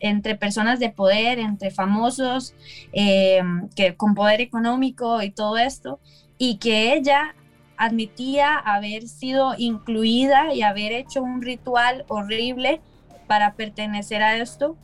entre 0.00 0.36
personas 0.36 0.78
de 0.78 0.90
poder, 0.90 1.38
entre 1.38 1.70
famosos, 1.70 2.54
que, 2.92 3.94
con 3.96 4.14
poder 4.14 4.40
económico 4.40 5.22
y 5.22 5.30
todo 5.30 5.58
esto, 5.58 6.00
y 6.38 6.58
que 6.58 6.94
ella 6.94 7.34
admitía 7.76 8.56
haber 8.56 9.08
sido 9.08 9.54
incluida 9.58 10.54
y 10.54 10.62
haber 10.62 10.92
hecho 10.92 11.22
un 11.22 11.42
ritual 11.42 12.04
horrible 12.08 12.80
para 13.26 13.54
pertenecer 13.54 14.22
a 14.22 14.36
esto 14.36 14.76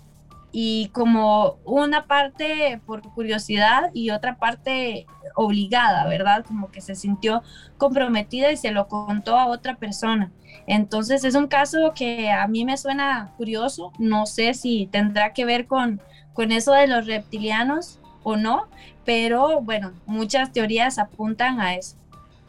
y 0.53 0.89
como 0.89 1.59
una 1.65 2.07
parte 2.07 2.81
por 2.87 3.03
curiosidad 3.03 3.91
y 3.95 4.11
otra 4.11 4.37
parte 4.39 5.07
obligada, 5.35 6.07
¿verdad? 6.07 6.45
Como 6.45 6.71
que 6.71 6.81
se 6.81 6.95
sintió 6.95 7.43
comprometida 7.79 8.51
y 8.51 8.57
se 8.57 8.73
lo 8.73 8.89
contó 8.89 9.37
a 9.37 9.47
otra 9.47 9.77
persona. 9.77 10.33
Entonces 10.67 11.25
es 11.25 11.35
un 11.35 11.47
caso 11.47 11.93
que 11.95 12.31
a 12.31 12.47
mí 12.47 12.65
me 12.65 12.77
suena 12.77 13.33
curioso, 13.37 13.93
no 13.99 14.27
sé 14.27 14.55
si 14.55 14.89
tendrá 14.91 15.33
que 15.33 15.45
ver 15.45 15.67
con, 15.67 16.01
con 16.33 16.53
eso 16.53 16.73
de 16.73 16.87
los 16.87 17.07
reptilianos 17.07 18.01
o 18.23 18.37
no, 18.37 18.69
pero 19.05 19.61
bueno, 19.61 19.93
muchas 20.07 20.53
teorías 20.53 20.99
apuntan 20.99 21.61
a 21.61 21.75
eso. 21.75 21.97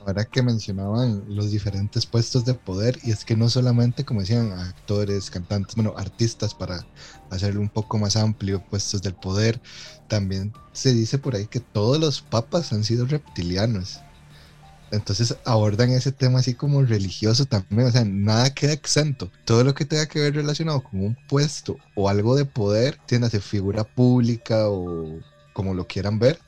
Ahora 0.06 0.26
que 0.26 0.42
mencionaban 0.42 1.24
los 1.28 1.52
diferentes 1.52 2.08
puestos 2.08 2.44
de 2.44 2.56
poder, 2.56 2.98
y 3.04 3.12
es 3.12 3.24
que 3.24 3.36
no 3.36 3.50
solamente, 3.50 4.04
como 4.04 4.22
decían, 4.22 4.52
actores, 4.52 5.30
cantantes, 5.30 5.76
bueno, 5.76 5.94
artistas, 5.96 6.56
para 6.56 6.86
hacerlo 7.30 7.62
un 7.62 7.70
poco 7.70 8.00
más 8.00 8.16
amplio, 8.16 8.64
puestos 8.68 9.04
del 9.04 9.14
poder, 9.14 9.62
también 10.08 10.54
se 10.74 10.94
dice 10.94 11.20
por 11.20 11.36
ahí 11.36 11.46
que 11.46 11.60
todos 11.60 12.00
los 12.00 12.22
papas 12.22 12.74
han 12.74 12.84
sido 12.84 13.06
reptilianos. 13.06 14.00
Entonces 14.92 15.38
abordan 15.46 15.92
ese 15.92 16.12
tema 16.12 16.40
así 16.40 16.54
como 16.54 16.82
religioso 16.84 17.46
también, 17.46 17.88
o 17.88 17.92
sea, 17.92 18.04
nada 18.04 18.54
queda 18.54 18.74
exento. 18.74 19.32
Todo 19.46 19.64
lo 19.64 19.74
que 19.74 19.86
tenga 19.86 20.08
que 20.08 20.20
ver 20.20 20.36
relacionado 20.36 20.84
con 20.84 21.00
un 21.02 21.18
puesto 21.30 21.78
o 21.96 22.10
algo 22.10 22.36
de 22.36 22.46
poder, 22.46 22.98
tiene 23.06 23.30
figura 23.30 23.84
pública 23.86 24.68
o 24.68 25.20
como 25.54 25.74
lo 25.74 25.88
quieran 25.88 26.20
ver, 26.20 26.40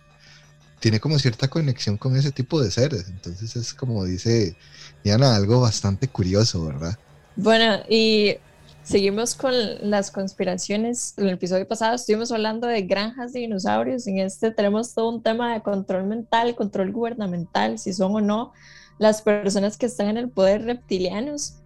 tiene 0.83 0.99
como 0.99 1.17
cierta 1.17 1.47
conexión 1.47 1.95
con 1.95 2.17
ese 2.17 2.33
tipo 2.33 2.61
de 2.61 2.69
seres. 2.69 3.07
Entonces 3.07 3.55
es 3.55 3.73
como 3.73 4.03
dice 4.03 4.57
Diana, 5.01 5.33
algo 5.33 5.61
bastante 5.61 6.09
curioso, 6.09 6.65
¿verdad? 6.65 6.99
Bueno, 7.37 7.77
y 7.87 8.35
seguimos 8.83 9.33
con 9.33 9.53
las 9.89 10.11
conspiraciones. 10.11 11.13
En 11.15 11.29
el 11.29 11.35
episodio 11.35 11.65
pasado 11.65 11.95
estuvimos 11.95 12.33
hablando 12.33 12.67
de 12.67 12.81
granjas 12.81 13.31
de 13.31 13.39
dinosaurios. 13.39 14.05
En 14.07 14.19
este 14.19 14.51
tenemos 14.51 14.93
todo 14.93 15.07
un 15.07 15.23
tema 15.23 15.53
de 15.53 15.61
control 15.61 16.03
mental, 16.03 16.53
control 16.53 16.91
gubernamental, 16.91 17.79
si 17.79 17.93
son 17.93 18.15
o 18.15 18.19
no 18.19 18.51
las 18.97 19.21
personas 19.21 19.77
que 19.77 19.85
están 19.85 20.09
en 20.09 20.17
el 20.17 20.27
poder 20.27 20.65
reptilianos. 20.65 21.59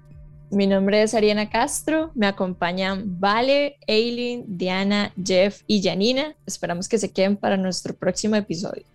Mi 0.52 0.68
nombre 0.68 1.02
es 1.02 1.16
Ariana 1.16 1.50
Castro, 1.50 2.12
me 2.14 2.28
acompañan 2.28 3.20
Vale, 3.20 3.78
Eileen, 3.88 4.46
Diana, 4.46 5.12
Jeff 5.22 5.64
y 5.66 5.82
Janina. 5.82 6.36
Esperamos 6.46 6.88
que 6.88 7.00
se 7.00 7.10
queden 7.10 7.36
para 7.36 7.58
nuestro 7.58 7.96
próximo 7.96 8.36
episodio. 8.36 8.86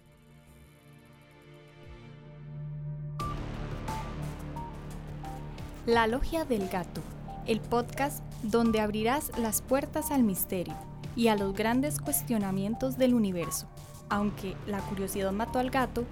La 5.87 6.07
Logia 6.07 6.45
del 6.45 6.68
Gato, 6.68 7.01
el 7.45 7.59
podcast 7.59 8.23
donde 8.45 8.81
abrirás 8.81 9.37
las 9.37 9.62
puertas 9.62 10.12
al 10.12 10.23
misterio 10.23 10.75
y 11.16 11.27
a 11.27 11.35
los 11.35 11.55
grandes 11.55 11.99
cuestionamientos 11.99 12.99
del 12.99 13.14
universo. 13.14 13.66
Aunque 14.09 14.55
la 14.68 14.79
curiosidad 14.79 15.33
mató 15.33 15.59
al 15.59 15.71
gato, 15.71 16.05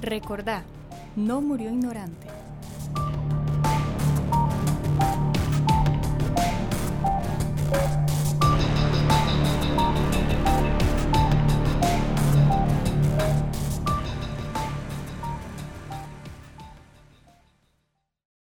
recordá, 0.00 0.64
no 1.14 1.40
murió 1.40 1.70
ignorante. 1.70 2.26